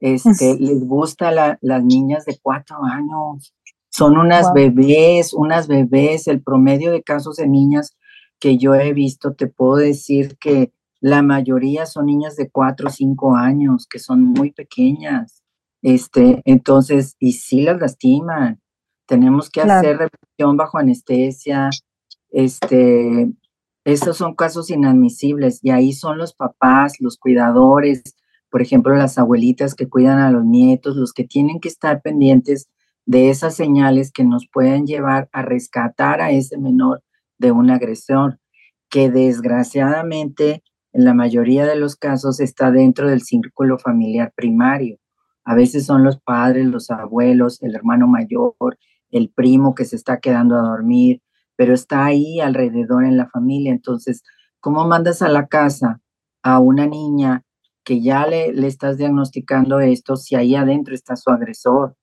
este, 0.00 0.56
les 0.60 0.84
gusta 0.84 1.32
la, 1.32 1.58
las 1.60 1.82
niñas 1.82 2.24
de 2.24 2.38
cuatro 2.40 2.84
años. 2.84 3.54
Son 3.88 4.18
unas 4.18 4.52
bebés, 4.52 5.32
unas 5.32 5.68
bebés. 5.68 6.28
El 6.28 6.42
promedio 6.42 6.92
de 6.92 7.02
casos 7.02 7.36
de 7.36 7.48
niñas 7.48 7.96
que 8.38 8.58
yo 8.58 8.74
he 8.74 8.92
visto, 8.92 9.34
te 9.34 9.46
puedo 9.46 9.76
decir 9.76 10.36
que 10.38 10.72
la 11.00 11.22
mayoría 11.22 11.86
son 11.86 12.06
niñas 12.06 12.36
de 12.36 12.50
cuatro 12.50 12.88
o 12.88 12.90
cinco 12.90 13.36
años, 13.36 13.86
que 13.86 13.98
son 13.98 14.22
muy 14.22 14.52
pequeñas. 14.52 15.42
Este, 15.82 16.42
entonces, 16.44 17.16
y 17.18 17.32
sí 17.32 17.62
las 17.62 17.80
lastiman. 17.80 18.60
Tenemos 19.06 19.50
que 19.50 19.60
hacer 19.60 19.98
revisión 19.98 20.56
bajo 20.56 20.78
anestesia. 20.78 21.70
Este, 22.30 23.30
estos 23.84 24.16
son 24.16 24.34
casos 24.34 24.70
inadmisibles 24.70 25.60
y 25.62 25.70
ahí 25.70 25.92
son 25.92 26.18
los 26.18 26.34
papás, 26.34 26.94
los 26.98 27.18
cuidadores, 27.18 28.02
por 28.50 28.62
ejemplo, 28.62 28.96
las 28.96 29.18
abuelitas 29.18 29.74
que 29.74 29.88
cuidan 29.88 30.18
a 30.18 30.30
los 30.30 30.44
nietos, 30.44 30.96
los 30.96 31.12
que 31.12 31.24
tienen 31.24 31.60
que 31.60 31.68
estar 31.68 32.02
pendientes 32.02 32.68
de 33.04 33.30
esas 33.30 33.54
señales 33.54 34.10
que 34.10 34.24
nos 34.24 34.48
pueden 34.48 34.86
llevar 34.86 35.28
a 35.32 35.42
rescatar 35.42 36.20
a 36.20 36.32
ese 36.32 36.58
menor 36.58 37.04
de 37.38 37.52
un 37.52 37.70
agresor, 37.70 38.38
que 38.88 39.10
desgraciadamente 39.10 40.62
en 40.92 41.04
la 41.04 41.14
mayoría 41.14 41.66
de 41.66 41.76
los 41.76 41.96
casos 41.96 42.40
está 42.40 42.70
dentro 42.70 43.08
del 43.08 43.22
círculo 43.22 43.78
familiar 43.78 44.32
primario. 44.34 44.98
A 45.44 45.54
veces 45.54 45.84
son 45.86 46.02
los 46.02 46.18
padres, 46.20 46.66
los 46.66 46.90
abuelos, 46.90 47.62
el 47.62 47.74
hermano 47.74 48.06
mayor, 48.06 48.54
el 49.10 49.30
primo 49.30 49.74
que 49.74 49.84
se 49.84 49.96
está 49.96 50.18
quedando 50.20 50.56
a 50.56 50.62
dormir, 50.62 51.22
pero 51.54 51.74
está 51.74 52.04
ahí 52.04 52.40
alrededor 52.40 53.04
en 53.04 53.16
la 53.16 53.28
familia. 53.28 53.72
Entonces, 53.72 54.22
¿cómo 54.60 54.86
mandas 54.86 55.22
a 55.22 55.28
la 55.28 55.46
casa 55.46 56.00
a 56.42 56.58
una 56.58 56.86
niña 56.86 57.42
que 57.84 58.00
ya 58.00 58.26
le, 58.26 58.52
le 58.52 58.66
estás 58.66 58.96
diagnosticando 58.96 59.80
esto 59.80 60.16
si 60.16 60.34
ahí 60.34 60.54
adentro 60.54 60.94
está 60.94 61.14
su 61.16 61.30
agresor? 61.30 61.94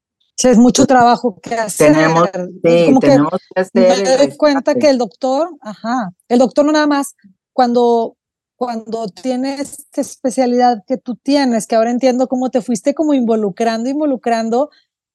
Es 0.42 0.58
mucho 0.58 0.86
trabajo 0.86 1.40
que 1.42 1.56
hacer. 1.56 1.94
Tenemos, 1.94 2.30
sí, 2.34 2.94
tenemos 3.00 3.40
que, 3.54 3.62
hacer. 3.62 4.04
Me 4.04 4.18
doy 4.18 4.38
cuenta 4.38 4.76
que 4.76 4.90
el 4.90 4.98
doctor, 4.98 5.50
ajá, 5.62 6.12
el 6.28 6.40
doctor 6.40 6.66
no 6.66 6.72
nada 6.72 6.88
más 6.88 7.16
cuando 7.54 8.18
cuando 8.56 9.08
tienes 9.10 9.80
esta 9.80 10.00
especialidad 10.02 10.84
que 10.88 10.98
tú 10.98 11.16
tienes, 11.16 11.68
que 11.68 11.76
ahora 11.76 11.92
entiendo 11.92 12.28
cómo 12.28 12.50
te 12.50 12.62
fuiste 12.62 12.94
como 12.94 13.14
involucrando, 13.14 13.90
involucrando, 13.90 14.70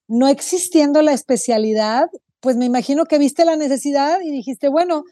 no 0.07 0.29
existiendo 0.29 1.01
la 1.01 1.13
especialidad, 1.13 2.11
pues 2.41 2.57
me 2.57 2.67
imagino 2.67 3.07
que 3.07 3.19
viste 3.19 3.47
la 3.47 3.57
necesidad 3.57 4.21
y 4.23 4.31
dijiste, 4.31 4.69
bueno, 4.69 5.05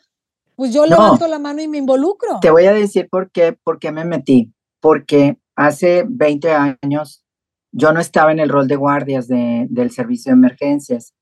pues 0.54 0.72
yo 0.72 0.86
levanto 0.86 1.28
la 1.28 1.38
mano 1.38 1.62
y 1.62 1.68
me 1.68 1.78
involucro. 1.78 2.40
Te 2.40 2.50
voy 2.50 2.66
a 2.66 2.72
decir 2.72 3.08
por 3.10 3.30
qué, 3.30 3.52
por 3.52 3.78
qué 3.78 3.92
me 3.92 4.04
metí. 4.04 4.52
Porque 4.80 5.38
hace 5.54 6.04
20 6.06 6.52
años 6.52 7.24
yo 7.78 7.92
no 7.92 8.00
estaba 8.00 8.32
en 8.32 8.38
el 8.38 8.48
rol 8.48 8.68
de 8.68 8.76
guardias 8.76 9.28
del 9.28 9.90
servicio 9.90 10.32
de 10.32 10.38
emergencias 10.38 11.14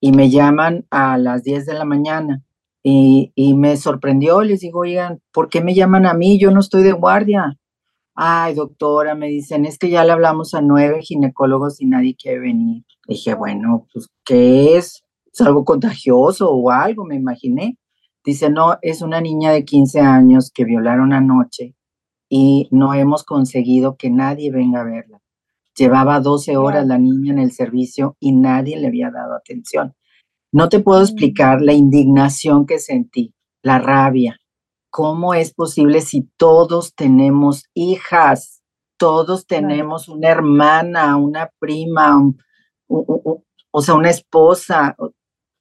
y 0.00 0.10
me 0.10 0.30
llaman 0.30 0.84
a 0.90 1.16
las 1.16 1.44
10 1.44 1.64
de 1.64 1.74
la 1.74 1.84
mañana 1.84 2.42
y, 2.82 3.30
me 3.56 3.76
sorprendió. 3.76 4.42
Les 4.42 4.60
digo, 4.60 4.80
oigan, 4.80 5.20
¿por 5.32 5.48
qué 5.48 5.62
me 5.62 5.74
llaman 5.74 6.06
a 6.06 6.14
mí? 6.14 6.40
Yo 6.40 6.50
no 6.50 6.58
estoy 6.58 6.82
de 6.82 6.90
guardia. 6.90 7.56
Ay, 8.16 8.54
doctora, 8.54 9.14
me 9.14 9.28
dicen, 9.28 9.64
es 9.64 9.78
que 9.78 9.90
ya 9.90 10.04
le 10.04 10.10
hablamos 10.10 10.54
a 10.54 10.60
nueve 10.60 11.02
ginecólogos 11.02 11.80
y 11.80 11.86
nadie 11.86 12.16
quiere 12.16 12.40
venir. 12.40 12.82
Dije, 13.06 13.34
bueno, 13.34 13.86
pues, 13.92 14.08
¿qué 14.24 14.76
es? 14.76 15.04
¿Es 15.32 15.40
algo 15.40 15.64
contagioso 15.64 16.50
o 16.50 16.70
algo? 16.70 17.04
Me 17.04 17.14
imaginé. 17.14 17.78
Dice, 18.24 18.50
no, 18.50 18.76
es 18.82 19.02
una 19.02 19.20
niña 19.20 19.52
de 19.52 19.64
15 19.64 20.00
años 20.00 20.50
que 20.52 20.64
violaron 20.64 21.12
anoche 21.12 21.76
y 22.28 22.66
no 22.72 22.92
hemos 22.92 23.22
conseguido 23.22 23.96
que 23.96 24.10
nadie 24.10 24.50
venga 24.50 24.80
a 24.80 24.84
verla. 24.84 25.21
Llevaba 25.76 26.20
12 26.20 26.56
horas 26.56 26.86
la 26.86 26.98
niña 26.98 27.32
en 27.32 27.38
el 27.38 27.52
servicio 27.52 28.16
y 28.20 28.32
nadie 28.32 28.78
le 28.78 28.88
había 28.88 29.10
dado 29.10 29.34
atención. 29.34 29.94
No 30.52 30.68
te 30.68 30.80
puedo 30.80 31.00
mm. 31.00 31.04
explicar 31.04 31.62
la 31.62 31.72
indignación 31.72 32.66
que 32.66 32.78
sentí, 32.78 33.34
la 33.62 33.78
rabia, 33.78 34.38
¿cómo 34.90 35.34
es 35.34 35.54
posible 35.54 36.00
si 36.02 36.28
todos 36.36 36.94
tenemos 36.94 37.64
hijas? 37.74 38.62
Todos 38.98 39.46
tenemos 39.46 40.08
una 40.08 40.28
hermana, 40.28 41.16
una 41.16 41.50
prima, 41.58 42.22
o 42.86 43.82
sea, 43.82 43.94
una 43.94 44.10
esposa, 44.10 44.94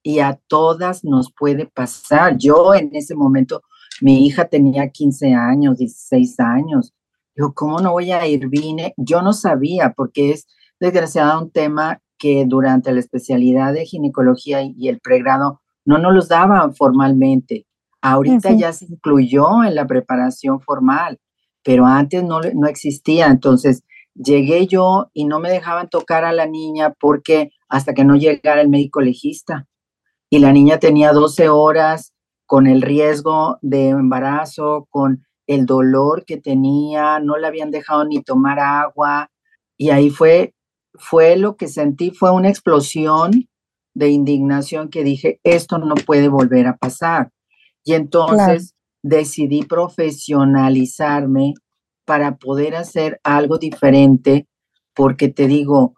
y 0.03 0.19
a 0.19 0.39
todas 0.47 1.03
nos 1.03 1.31
puede 1.33 1.65
pasar. 1.65 2.37
Yo 2.37 2.73
en 2.73 2.95
ese 2.95 3.15
momento, 3.15 3.61
mi 4.01 4.25
hija 4.25 4.45
tenía 4.45 4.89
15 4.89 5.33
años, 5.33 5.77
16 5.77 6.39
años. 6.39 6.93
Yo, 7.35 7.53
¿cómo 7.53 7.79
no 7.79 7.91
voy 7.91 8.11
a 8.11 8.25
ir? 8.27 8.47
Vine, 8.47 8.93
yo 8.97 9.21
no 9.21 9.33
sabía, 9.33 9.93
porque 9.95 10.31
es 10.31 10.47
desgraciado 10.79 11.41
un 11.41 11.51
tema 11.51 12.01
que 12.17 12.45
durante 12.45 12.91
la 12.91 12.99
especialidad 12.99 13.73
de 13.73 13.85
ginecología 13.85 14.61
y 14.63 14.89
el 14.89 14.99
pregrado 14.99 15.61
no 15.85 15.97
nos 15.97 16.13
los 16.13 16.27
daban 16.27 16.75
formalmente. 16.75 17.65
Ahorita 18.01 18.51
ya 18.51 18.73
se 18.73 18.85
incluyó 18.85 19.63
en 19.63 19.75
la 19.75 19.87
preparación 19.87 20.59
formal, 20.61 21.19
pero 21.63 21.85
antes 21.85 22.23
no, 22.23 22.41
no 22.41 22.67
existía. 22.67 23.27
Entonces 23.27 23.83
llegué 24.13 24.67
yo 24.67 25.09
y 25.13 25.25
no 25.25 25.39
me 25.39 25.49
dejaban 25.49 25.89
tocar 25.89 26.25
a 26.25 26.33
la 26.33 26.45
niña 26.45 26.93
porque 26.99 27.51
hasta 27.69 27.93
que 27.93 28.03
no 28.03 28.15
llegara 28.15 28.61
el 28.61 28.69
médico 28.69 29.01
legista. 29.01 29.67
Y 30.29 30.39
la 30.39 30.51
niña 30.51 30.79
tenía 30.79 31.13
12 31.13 31.49
horas 31.49 32.13
con 32.45 32.67
el 32.67 32.81
riesgo 32.81 33.57
de 33.61 33.89
embarazo, 33.89 34.87
con 34.89 35.25
el 35.47 35.65
dolor 35.65 36.25
que 36.25 36.37
tenía, 36.37 37.19
no 37.19 37.37
le 37.37 37.47
habían 37.47 37.71
dejado 37.71 38.05
ni 38.05 38.21
tomar 38.21 38.59
agua. 38.59 39.29
Y 39.77 39.89
ahí 39.89 40.09
fue, 40.09 40.53
fue 40.93 41.35
lo 41.35 41.55
que 41.55 41.67
sentí, 41.67 42.11
fue 42.11 42.31
una 42.31 42.49
explosión 42.49 43.47
de 43.93 44.09
indignación 44.09 44.89
que 44.89 45.03
dije, 45.03 45.39
esto 45.43 45.77
no 45.77 45.95
puede 45.95 46.29
volver 46.29 46.67
a 46.67 46.77
pasar. 46.77 47.31
Y 47.83 47.93
entonces 47.93 48.75
decidí 49.03 49.63
profesionalizarme 49.63 51.55
para 52.05 52.37
poder 52.37 52.75
hacer 52.75 53.19
algo 53.23 53.57
diferente, 53.57 54.47
porque 54.93 55.29
te 55.29 55.47
digo, 55.47 55.95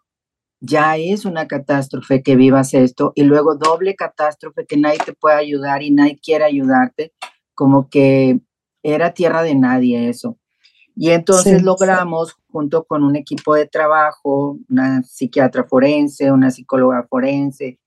ya 0.61 0.95
es 0.97 1.25
una 1.25 1.47
catástrofe 1.47 2.23
que 2.23 2.35
vivas 2.37 2.73
esto 2.73 3.11
y 3.15 3.23
luego 3.23 3.55
doble 3.55 3.95
catástrofe 3.95 4.65
que 4.65 4.77
nadie 4.77 4.99
te 5.05 5.13
puede 5.13 5.35
ayudar 5.35 5.83
y 5.83 5.91
nadie 5.91 6.17
quiere 6.17 6.45
ayudarte, 6.45 7.11
como 7.53 7.89
que 7.89 8.39
era 8.83 9.13
tierra 9.13 9.41
de 9.41 9.55
nadie 9.55 10.09
eso. 10.09 10.37
Y 10.95 11.09
entonces 11.09 11.63
logramos, 11.63 12.35
junto 12.51 12.83
con 12.83 13.03
un 13.03 13.15
equipo 13.15 13.55
de 13.55 13.67
trabajo, 13.67 14.59
una 14.69 15.01
psiquiatra 15.01 15.63
forense, 15.63 16.31
una 16.31 16.51
psicóloga 16.51 17.07
forense 17.09 17.79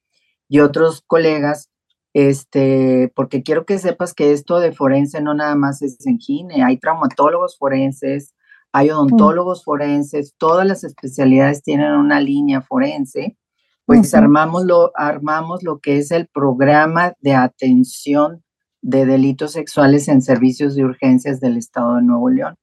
y 0.49 0.59
otros 0.59 1.03
colegas, 1.07 1.71
este, 2.15 3.13
porque 3.15 3.43
quiero 3.43 3.65
que 3.65 3.79
sepas 3.79 4.15
que 4.15 4.33
esto 4.33 4.59
de 4.59 4.73
forense 4.73 5.21
no 5.21 5.35
nada 5.35 5.55
más 5.55 5.83
es 5.83 6.05
en 6.07 6.19
gine, 6.19 6.65
hay 6.65 6.79
traumatólogos 6.79 7.59
forenses, 7.59 8.35
hay 8.73 8.89
mm. 8.89 8.93
odontólogos 8.93 9.63
forenses, 9.63 10.35
todas 10.37 10.67
las 10.67 10.83
especialidades 10.83 11.63
tienen 11.63 11.93
una 11.93 12.21
línea 12.21 12.61
forense, 12.61 13.37
pues 13.85 14.15
armamos, 14.15 14.65
lo, 14.65 14.91
armamos 14.97 15.63
lo 15.63 15.79
que 15.79 15.99
es 15.99 16.11
el 16.11 16.27
programa 16.27 17.13
de 17.21 17.35
atención 17.35 18.43
de 18.87 19.05
delitos 19.05 19.51
sexuales 19.51 20.07
en 20.07 20.23
servicios 20.23 20.77
de 20.77 20.85
urgencias 20.85 21.41
del 21.41 21.57
Estado 21.57 21.97
de 21.97 22.03
Nuevo 22.03 22.31
León. 22.31 22.55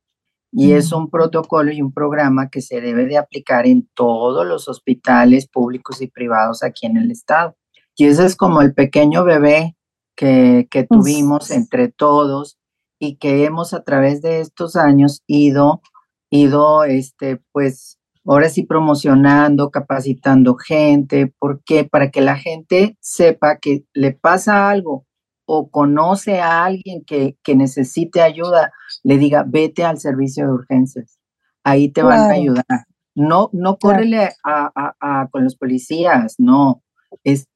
Y 0.54 0.72
es 0.72 0.94
un 0.94 1.10
protocolo 1.10 1.74
y 1.74 1.82
un 1.82 1.92
programa 1.92 2.50
que 2.50 2.62
se 2.62 2.80
debe 2.80 3.06
de 3.08 3.18
aplicar 3.18 3.68
en 3.68 3.90
todos 3.94 4.46
los 4.46 4.70
hospitales 4.70 5.50
públicos 5.50 6.02
y 6.02 6.08
privados 6.08 6.64
aquí 6.64 6.86
en 6.86 6.96
el 6.96 7.12
Estado. 7.12 7.58
Y 7.98 8.06
ese 8.06 8.26
es 8.26 8.38
como 8.38 8.62
el 8.62 8.74
pequeño 8.74 9.26
bebé 9.26 9.76
que, 10.16 10.70
que 10.72 10.86
tuvimos 10.86 11.52
entre 11.52 11.90
todos 11.90 12.58
y 13.00 13.18
que 13.18 13.44
hemos 13.44 13.74
a 13.74 13.84
través 13.84 14.22
de 14.22 14.40
estos 14.40 14.78
años 14.78 15.24
ido, 15.28 15.82
ido 16.30 16.86
este, 16.86 17.42
pues, 17.52 18.00
ahora 18.24 18.48
sí 18.48 18.64
promocionando, 18.64 19.72
capacitando 19.72 20.56
gente, 20.56 21.34
¿por 21.38 21.62
qué? 21.66 21.84
Para 21.84 22.12
que 22.12 22.22
la 22.22 22.38
gente 22.38 22.96
sepa 23.02 23.58
que 23.58 23.84
le 23.94 24.14
pasa 24.14 24.70
algo 24.70 25.06
o 25.46 25.70
conoce 25.70 26.40
a 26.40 26.66
alguien 26.66 27.04
que, 27.06 27.38
que 27.44 27.56
necesite 27.56 28.22
ayuda, 28.22 28.72
le 29.04 29.18
diga, 29.18 29.44
vete 29.48 29.84
al 29.84 30.00
servicio 30.00 30.46
de 30.46 30.54
urgencias, 30.54 31.20
ahí 31.64 31.90
te 31.90 32.04
van 32.04 32.20
a 32.20 32.34
ayudar. 32.34 32.86
No, 33.16 33.50
no 33.54 33.78
córrele 33.78 34.32
a, 34.44 35.28
con 35.32 35.44
los 35.44 35.56
policías, 35.56 36.36
no, 36.40 36.84
es 37.24 37.48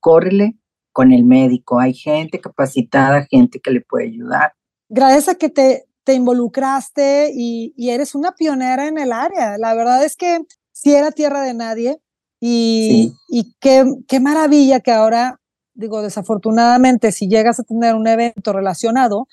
córrele 0.00 0.56
con 0.92 1.12
el 1.12 1.24
médico. 1.24 1.78
Hay 1.78 1.94
gente 1.94 2.40
capacitada, 2.40 3.26
gente 3.30 3.60
que 3.60 3.70
le 3.70 3.82
puede 3.82 4.06
ayudar. 4.06 4.52
Gracias 4.88 5.28
a 5.28 5.34
que 5.34 5.48
te, 5.48 5.84
te 6.04 6.14
involucraste 6.14 7.30
y, 7.34 7.74
eres 7.76 8.14
una 8.14 8.32
pionera 8.32 8.88
en 8.88 8.98
el 8.98 9.12
área. 9.12 9.58
La 9.58 9.74
verdad 9.74 10.04
es 10.04 10.16
que 10.16 10.40
si 10.72 10.94
era 10.94 11.12
tierra 11.12 11.42
de 11.42 11.54
nadie 11.54 12.00
y, 12.40 13.12
y 13.28 13.54
qué, 13.60 13.84
qué 14.08 14.20
maravilla 14.20 14.80
que 14.80 14.92
ahora, 14.92 15.40
digo, 15.76 16.02
desafortunadamente, 16.02 17.12
si 17.12 17.28
llegas 17.28 17.60
a 17.60 17.62
tener 17.62 17.94
un 17.94 18.06
evento 18.06 18.52
relacionado, 18.52 19.28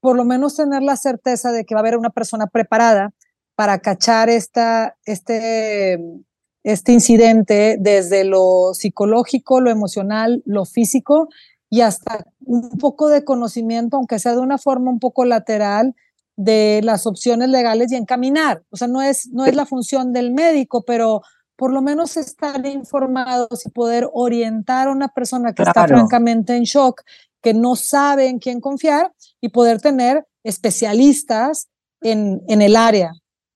por 0.00 0.16
lo 0.16 0.24
menos 0.24 0.56
tener 0.56 0.82
la 0.82 0.96
certeza 0.96 1.52
de 1.52 1.64
que 1.64 1.74
va 1.74 1.80
a 1.80 1.82
haber 1.82 1.96
una 1.96 2.10
persona 2.10 2.46
preparada 2.46 3.12
para 3.54 3.78
cachar 3.78 4.28
esta, 4.28 4.96
este, 5.04 5.98
este 6.64 6.92
incidente 6.92 7.76
desde 7.78 8.24
lo 8.24 8.74
psicológico, 8.74 9.60
lo 9.60 9.70
emocional, 9.70 10.42
lo 10.44 10.64
físico 10.64 11.28
y 11.70 11.82
hasta 11.82 12.26
un 12.44 12.70
poco 12.70 13.08
de 13.08 13.24
conocimiento, 13.24 13.96
aunque 13.96 14.18
sea 14.18 14.32
de 14.32 14.40
una 14.40 14.58
forma 14.58 14.90
un 14.90 14.98
poco 14.98 15.24
lateral, 15.24 15.94
de 16.36 16.80
las 16.82 17.06
opciones 17.06 17.48
legales 17.48 17.92
y 17.92 17.96
encaminar. 17.96 18.64
O 18.70 18.76
sea, 18.76 18.88
no 18.88 19.02
es, 19.02 19.28
no 19.28 19.46
es 19.46 19.54
la 19.54 19.66
función 19.66 20.12
del 20.12 20.32
médico, 20.32 20.82
pero 20.84 21.22
por 21.56 21.72
lo 21.72 21.82
menos 21.82 22.16
estar 22.16 22.64
informados 22.66 23.66
y 23.66 23.70
poder 23.70 24.08
orientar 24.12 24.88
a 24.88 24.92
una 24.92 25.08
persona 25.08 25.52
que 25.52 25.62
está 25.62 25.86
francamente 25.86 26.56
en 26.56 26.64
shock, 26.64 27.02
que 27.40 27.54
no 27.54 27.76
sabe 27.76 28.28
en 28.28 28.38
quién 28.38 28.60
confiar 28.60 29.12
y 29.40 29.50
poder 29.50 29.80
tener 29.80 30.26
especialistas 30.42 31.68
en, 32.00 32.42
en 32.48 32.62
el 32.62 32.76
área. 32.76 33.12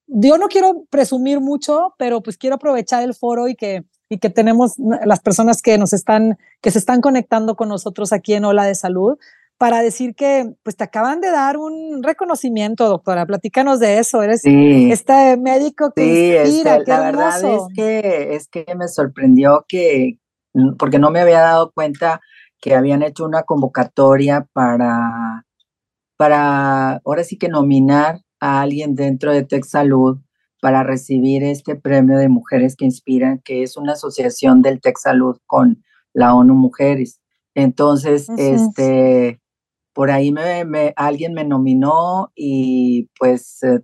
Yo 0.07 0.39
no 0.39 0.49
quiero 0.49 0.85
presumir 0.89 1.41
mucho, 1.41 1.95
pero 1.99 2.23
pues 2.23 2.39
quiero 2.39 2.57
aprovechar 2.57 3.03
el 3.03 3.15
foro 3.15 3.49
y 3.49 3.55
que, 3.55 3.85
y 4.09 4.19
que 4.19 4.31
tenemos 4.31 4.75
las 4.79 5.21
personas 5.21 5.61
que 5.61 5.77
nos 5.77 5.93
están, 5.93 6.39
que 6.63 6.71
se 6.71 6.79
están 6.79 7.01
conectando 7.01 7.57
con 7.57 7.69
nosotros 7.69 8.13
aquí 8.13 8.35
en 8.35 8.45
Ola 8.45 8.65
de 8.65 8.75
Salud 8.75 9.19
para 9.59 9.83
decir 9.83 10.15
que 10.15 10.55
pues 10.63 10.77
te 10.77 10.85
acaban 10.85 11.21
de 11.21 11.31
dar 11.31 11.57
un 11.57 12.03
reconocimiento, 12.03 12.89
doctora. 12.89 13.27
Platícanos 13.27 13.81
de 13.81 13.99
eso. 13.99 14.23
Eres 14.23 14.43
este 14.45 15.37
médico 15.37 15.93
que 15.95 16.45
sí, 16.45 16.51
inspira, 16.51 16.77
este, 16.77 16.91
la 16.91 17.01
verdad 17.01 17.45
es 17.45 17.63
que 17.75 18.35
es 18.37 18.49
que 18.49 18.65
me 18.77 18.87
sorprendió 18.87 19.65
que 19.69 20.21
porque 20.79 20.99
no 20.99 21.11
me 21.11 21.21
había 21.21 21.41
dado 21.41 21.73
cuenta 21.73 22.21
que 22.61 22.75
habían 22.75 23.03
hecho 23.03 23.25
una 23.25 23.43
convocatoria 23.43 24.47
para 24.53 25.45
para 26.17 27.01
ahora 27.05 27.25
sí 27.25 27.37
que 27.37 27.49
nominar 27.49 28.21
a 28.41 28.61
alguien 28.61 28.95
dentro 28.95 29.33
de 29.33 29.45
Tech 29.45 29.65
Salud 29.65 30.19
para 30.61 30.85
recibir 30.85 31.43
este 31.43 31.77
premio 31.77 32.19
de 32.19 32.29
Mujeres 32.29 32.77
que 32.77 32.85
Inspiran, 32.85 33.41
que 33.45 33.63
es 33.63 33.77
una 33.77 33.93
asociación 33.93 34.63
del 34.63 34.81
Tech 34.81 34.97
Salud 34.99 35.37
con 35.47 35.85
la 36.13 36.35
ONU 36.35 36.55
Mujeres. 36.55 37.21
Entonces, 37.55 38.29
este, 38.37 39.41
por 39.99 40.13
ahí 40.13 40.31
me, 40.31 40.93
alguien 40.95 41.35
me 41.35 41.43
nominó 41.43 42.31
y 42.37 43.09
pues 43.19 43.65
eh, 43.65 43.81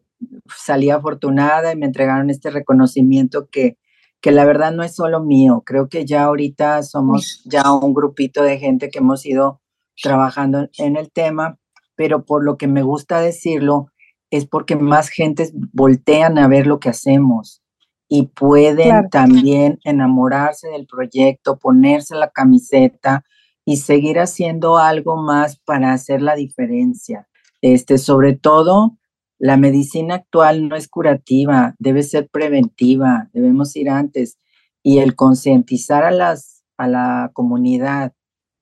salí 0.57 0.89
afortunada 0.89 1.73
y 1.73 1.77
me 1.77 1.87
entregaron 1.87 2.31
este 2.31 2.51
reconocimiento 2.51 3.49
que, 3.51 3.79
que 4.21 4.31
la 4.31 4.45
verdad 4.45 4.71
no 4.71 4.85
es 4.85 4.95
solo 4.95 5.25
mío, 5.25 5.65
creo 5.67 5.89
que 5.89 6.05
ya 6.05 6.23
ahorita 6.23 6.85
somos 6.85 7.43
ya 7.47 7.73
un 7.73 7.95
grupito 7.95 8.45
de 8.45 8.61
gente 8.61 8.91
que 8.91 9.01
hemos 9.01 9.27
ido 9.27 9.61
trabajando 10.01 10.69
en 10.79 10.95
el 10.95 11.11
tema, 11.11 11.59
pero 11.97 12.25
por 12.25 12.45
lo 12.45 12.59
que 12.59 12.69
me 12.69 12.85
gusta 12.85 13.19
decirlo, 13.19 13.89
es 14.31 14.47
porque 14.47 14.77
más 14.77 15.09
gentes 15.09 15.53
voltean 15.73 16.39
a 16.39 16.47
ver 16.47 16.69
lo 16.69 16.79
que 16.79 16.91
hacemos 16.91 17.61
y 18.07 18.29
pueden 18.29 19.09
también 19.09 19.81
enamorarse 19.83 20.69
del 20.69 20.87
proyecto, 20.87 21.59
ponerse 21.59 22.15
la 22.15 22.31
camiseta 22.31 23.25
y 23.65 23.79
seguir 23.79 24.19
haciendo 24.19 24.79
algo 24.79 25.17
más 25.17 25.59
para 25.59 25.93
hacer 25.93 26.23
la 26.23 26.35
diferencia. 26.35 27.29
Este, 27.63 27.99
sobre 27.99 28.35
todo, 28.35 28.99
la 29.39 29.57
medicina 29.57 30.17
actual 30.17 30.69
no 30.69 30.77
es 30.77 30.89
curativa, 30.89 31.75
debe 31.79 32.03
ser 32.03 32.29
preventiva, 32.29 33.31
debemos 33.33 33.75
ir 33.77 33.91
antes 33.91 34.39
y 34.83 34.99
el 34.99 35.17
concientizar 35.17 36.05
a 36.05 36.11
las 36.11 36.55
a 36.77 36.89
la 36.89 37.31
comunidad 37.33 38.15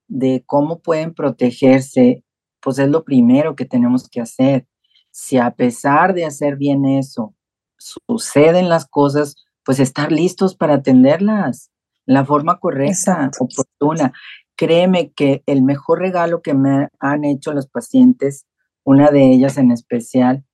de 0.06 0.44
cómo 0.44 0.80
pueden 0.80 1.14
protegerse, 1.14 2.24
pues 2.60 2.78
es 2.78 2.90
lo 2.90 3.04
primero 3.04 3.56
que 3.56 3.64
tenemos 3.64 4.06
que 4.08 4.20
hacer 4.20 4.66
si 5.12 5.36
a 5.38 5.50
pesar 5.50 6.14
de 6.14 6.24
hacer 6.24 6.56
bien 6.56 6.84
eso, 6.86 7.34
suceden 7.78 8.68
las 8.68 8.86
cosas, 8.86 9.36
pues 9.62 9.78
estar 9.78 10.10
listos 10.10 10.56
para 10.56 10.74
atenderlas 10.74 11.70
la 12.06 12.24
forma 12.24 12.58
correcta, 12.58 13.30
oportuna. 13.38 14.12
Créeme 14.56 15.12
que 15.12 15.42
el 15.46 15.62
mejor 15.62 16.00
regalo 16.00 16.42
que 16.42 16.54
me 16.54 16.88
han 16.98 17.24
hecho 17.24 17.52
los 17.52 17.66
pacientes, 17.66 18.46
una 18.84 19.10
de 19.10 19.32
ellas 19.32 19.56
en 19.58 19.70
especial, 19.70 20.44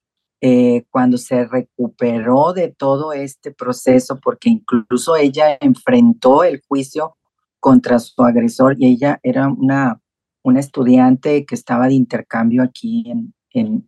eh, 0.40 0.84
cuando 0.90 1.18
se 1.18 1.46
recuperó 1.46 2.52
de 2.52 2.68
todo 2.68 3.12
este 3.12 3.52
proceso, 3.52 4.20
porque 4.20 4.48
incluso 4.50 5.16
ella 5.16 5.58
enfrentó 5.60 6.44
el 6.44 6.62
juicio 6.66 7.16
contra 7.58 7.98
su 7.98 8.22
agresor 8.22 8.76
y 8.78 8.86
ella 8.86 9.18
era 9.24 9.48
una, 9.48 10.00
una 10.42 10.60
estudiante 10.60 11.44
que 11.44 11.56
estaba 11.56 11.88
de 11.88 11.94
intercambio 11.94 12.62
aquí 12.62 13.10
en, 13.10 13.34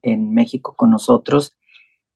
en, 0.02 0.34
México 0.34 0.74
con 0.76 0.90
nosotros, 0.90 1.56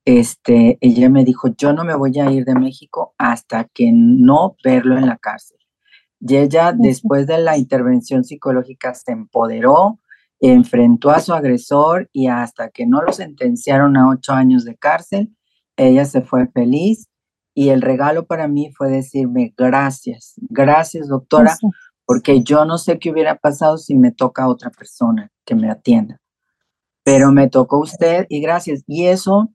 este, 0.04 0.78
ella 0.80 1.08
me 1.08 1.24
dijo, 1.24 1.48
yo 1.56 1.72
no 1.72 1.84
me 1.84 1.94
voy 1.94 2.18
a 2.18 2.30
ir 2.30 2.44
de 2.44 2.54
México 2.54 3.14
hasta 3.16 3.64
que 3.64 3.90
no 3.92 4.56
verlo 4.62 4.98
en 4.98 5.06
la 5.06 5.16
cárcel. 5.16 5.58
Y 6.26 6.36
ella, 6.36 6.72
después 6.72 7.26
de 7.26 7.38
la 7.38 7.56
intervención 7.56 8.24
psicológica, 8.24 8.94
se 8.94 9.12
empoderó, 9.12 10.00
enfrentó 10.40 11.10
a 11.10 11.20
su 11.20 11.34
agresor 11.34 12.08
y 12.12 12.28
hasta 12.28 12.70
que 12.70 12.86
no 12.86 13.02
lo 13.02 13.12
sentenciaron 13.12 13.96
a 13.96 14.08
ocho 14.08 14.32
años 14.32 14.64
de 14.64 14.76
cárcel, 14.76 15.34
ella 15.76 16.04
se 16.04 16.22
fue 16.22 16.46
feliz. 16.48 17.08
Y 17.54 17.68
el 17.68 17.82
regalo 17.82 18.26
para 18.26 18.48
mí 18.48 18.72
fue 18.76 18.90
decirme, 18.90 19.54
gracias, 19.56 20.34
gracias 20.36 21.06
doctora, 21.06 21.56
porque 22.04 22.42
yo 22.42 22.64
no 22.64 22.78
sé 22.78 22.98
qué 22.98 23.10
hubiera 23.10 23.36
pasado 23.36 23.78
si 23.78 23.94
me 23.94 24.10
toca 24.10 24.42
a 24.42 24.48
otra 24.48 24.70
persona 24.70 25.30
que 25.44 25.54
me 25.54 25.70
atienda 25.70 26.20
pero 27.04 27.30
me 27.30 27.48
tocó 27.48 27.78
usted 27.78 28.26
y 28.28 28.40
gracias. 28.40 28.82
Y 28.88 29.06
eso 29.06 29.52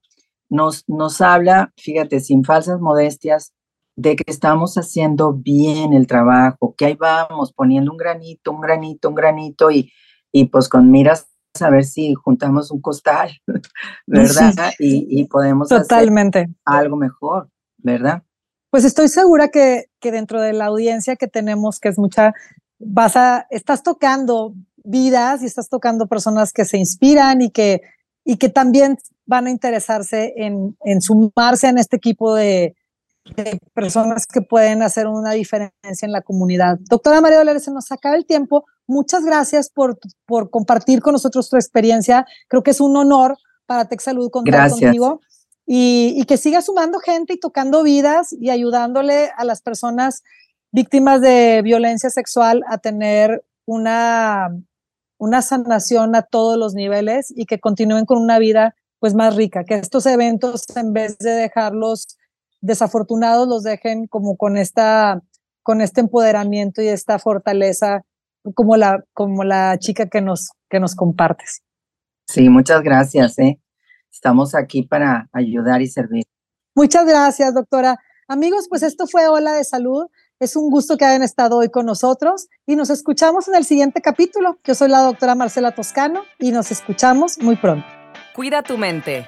nos, 0.47 0.87
nos 0.87 1.19
habla, 1.19 1.73
fíjate, 1.75 2.21
sin 2.21 2.45
falsas 2.45 2.79
modestias, 2.79 3.53
de 3.99 4.15
que 4.15 4.23
estamos 4.27 4.77
haciendo 4.77 5.33
bien 5.33 5.91
el 5.91 6.07
trabajo, 6.07 6.73
que 6.77 6.85
ahí 6.85 6.95
vamos 6.95 7.51
poniendo 7.51 7.91
un 7.91 7.97
granito, 7.97 8.53
un 8.53 8.61
granito, 8.61 9.09
un 9.09 9.15
granito 9.15 9.71
y, 9.71 9.91
y 10.31 10.45
pues 10.45 10.69
con 10.69 10.89
miras 10.89 11.27
a 11.59 11.69
ver 11.69 11.83
si 11.83 12.13
juntamos 12.13 12.71
un 12.71 12.79
costal, 12.79 13.31
¿verdad? 14.07 14.53
Y, 14.79 15.25
podemos 15.25 15.67
Totalmente. 15.67 16.39
hacer 16.39 16.55
algo 16.63 16.95
mejor, 16.95 17.49
¿verdad? 17.77 18.23
Pues 18.69 18.85
estoy 18.85 19.09
segura 19.09 19.49
que, 19.49 19.87
que 19.99 20.13
dentro 20.13 20.39
de 20.41 20.53
la 20.53 20.67
audiencia 20.67 21.17
que 21.17 21.27
tenemos, 21.27 21.81
que 21.81 21.89
es 21.89 21.97
mucha, 21.97 22.33
vas 22.77 23.17
a, 23.17 23.47
estás 23.49 23.83
tocando 23.83 24.53
vidas 24.77 25.41
y 25.41 25.45
estás 25.45 25.67
tocando 25.67 26.07
personas 26.07 26.53
que 26.53 26.63
se 26.63 26.77
inspiran 26.77 27.41
y 27.41 27.49
que, 27.49 27.81
y 28.23 28.37
que 28.37 28.47
también 28.47 28.97
van 29.25 29.47
a 29.47 29.49
interesarse 29.49 30.35
en, 30.37 30.77
en 30.85 31.01
sumarse 31.01 31.67
en 31.67 31.79
este 31.79 31.97
equipo 31.97 32.33
de, 32.35 32.77
personas 33.73 34.25
que 34.25 34.41
pueden 34.41 34.81
hacer 34.81 35.07
una 35.07 35.31
diferencia 35.31 36.05
en 36.05 36.11
la 36.11 36.21
comunidad. 36.21 36.77
Doctora 36.89 37.21
María 37.21 37.37
Dolores, 37.37 37.63
se 37.63 37.71
nos 37.71 37.91
acaba 37.91 38.15
el 38.15 38.25
tiempo. 38.25 38.65
Muchas 38.87 39.23
gracias 39.23 39.69
por, 39.69 39.99
por 40.25 40.49
compartir 40.49 41.01
con 41.01 41.13
nosotros 41.13 41.49
tu 41.49 41.55
experiencia. 41.55 42.25
Creo 42.47 42.63
que 42.63 42.71
es 42.71 42.81
un 42.81 42.95
honor 42.97 43.37
para 43.65 43.85
Tech 43.85 44.01
Salud 44.01 44.31
contar 44.31 44.69
contigo 44.69 45.21
y, 45.65 46.15
y 46.17 46.23
que 46.25 46.37
siga 46.37 46.61
sumando 46.61 46.99
gente 46.99 47.33
y 47.33 47.39
tocando 47.39 47.83
vidas 47.83 48.33
y 48.33 48.49
ayudándole 48.49 49.31
a 49.37 49.45
las 49.45 49.61
personas 49.61 50.23
víctimas 50.71 51.21
de 51.21 51.61
violencia 51.63 52.09
sexual 52.09 52.63
a 52.67 52.79
tener 52.79 53.43
una 53.65 54.49
una 55.19 55.41
sanación 55.41 56.15
a 56.15 56.23
todos 56.23 56.57
los 56.57 56.73
niveles 56.73 57.31
y 57.35 57.45
que 57.45 57.59
continúen 57.59 58.05
con 58.05 58.17
una 58.17 58.39
vida 58.39 58.75
pues 58.99 59.13
más 59.13 59.35
rica, 59.35 59.63
que 59.63 59.75
estos 59.75 60.05
eventos 60.05 60.65
en 60.75 60.93
vez 60.93 61.17
de 61.19 61.31
dejarlos 61.31 62.17
desafortunados 62.61 63.47
los 63.47 63.63
dejen 63.63 64.07
como 64.07 64.37
con 64.37 64.57
esta 64.57 65.21
con 65.63 65.81
este 65.81 66.01
empoderamiento 66.01 66.81
y 66.81 66.87
esta 66.87 67.19
fortaleza 67.19 68.03
como 68.55 68.77
la 68.77 69.03
como 69.13 69.43
la 69.43 69.77
chica 69.77 70.07
que 70.07 70.21
nos 70.21 70.51
que 70.69 70.79
nos 70.79 70.95
compartes. 70.95 71.61
Sí, 72.27 72.49
muchas 72.49 72.81
gracias, 72.81 73.37
¿eh? 73.39 73.59
Estamos 74.11 74.55
aquí 74.55 74.83
para 74.83 75.29
ayudar 75.31 75.81
y 75.81 75.87
servir. 75.87 76.23
Muchas 76.75 77.05
gracias, 77.05 77.53
doctora. 77.53 77.97
Amigos, 78.27 78.67
pues 78.69 78.83
esto 78.83 79.07
fue 79.07 79.27
Hola 79.27 79.53
de 79.53 79.63
Salud. 79.63 80.07
Es 80.39 80.55
un 80.55 80.69
gusto 80.69 80.97
que 80.97 81.05
hayan 81.05 81.23
estado 81.23 81.57
hoy 81.57 81.69
con 81.69 81.85
nosotros 81.85 82.47
y 82.65 82.75
nos 82.75 82.89
escuchamos 82.89 83.47
en 83.47 83.55
el 83.55 83.65
siguiente 83.65 84.01
capítulo. 84.01 84.57
Yo 84.63 84.75
soy 84.75 84.89
la 84.89 85.01
doctora 85.01 85.35
Marcela 85.35 85.73
Toscano 85.73 86.21
y 86.37 86.51
nos 86.51 86.71
escuchamos 86.71 87.39
muy 87.39 87.57
pronto. 87.57 87.85
Cuida 88.35 88.63
tu 88.63 88.77
mente. 88.77 89.27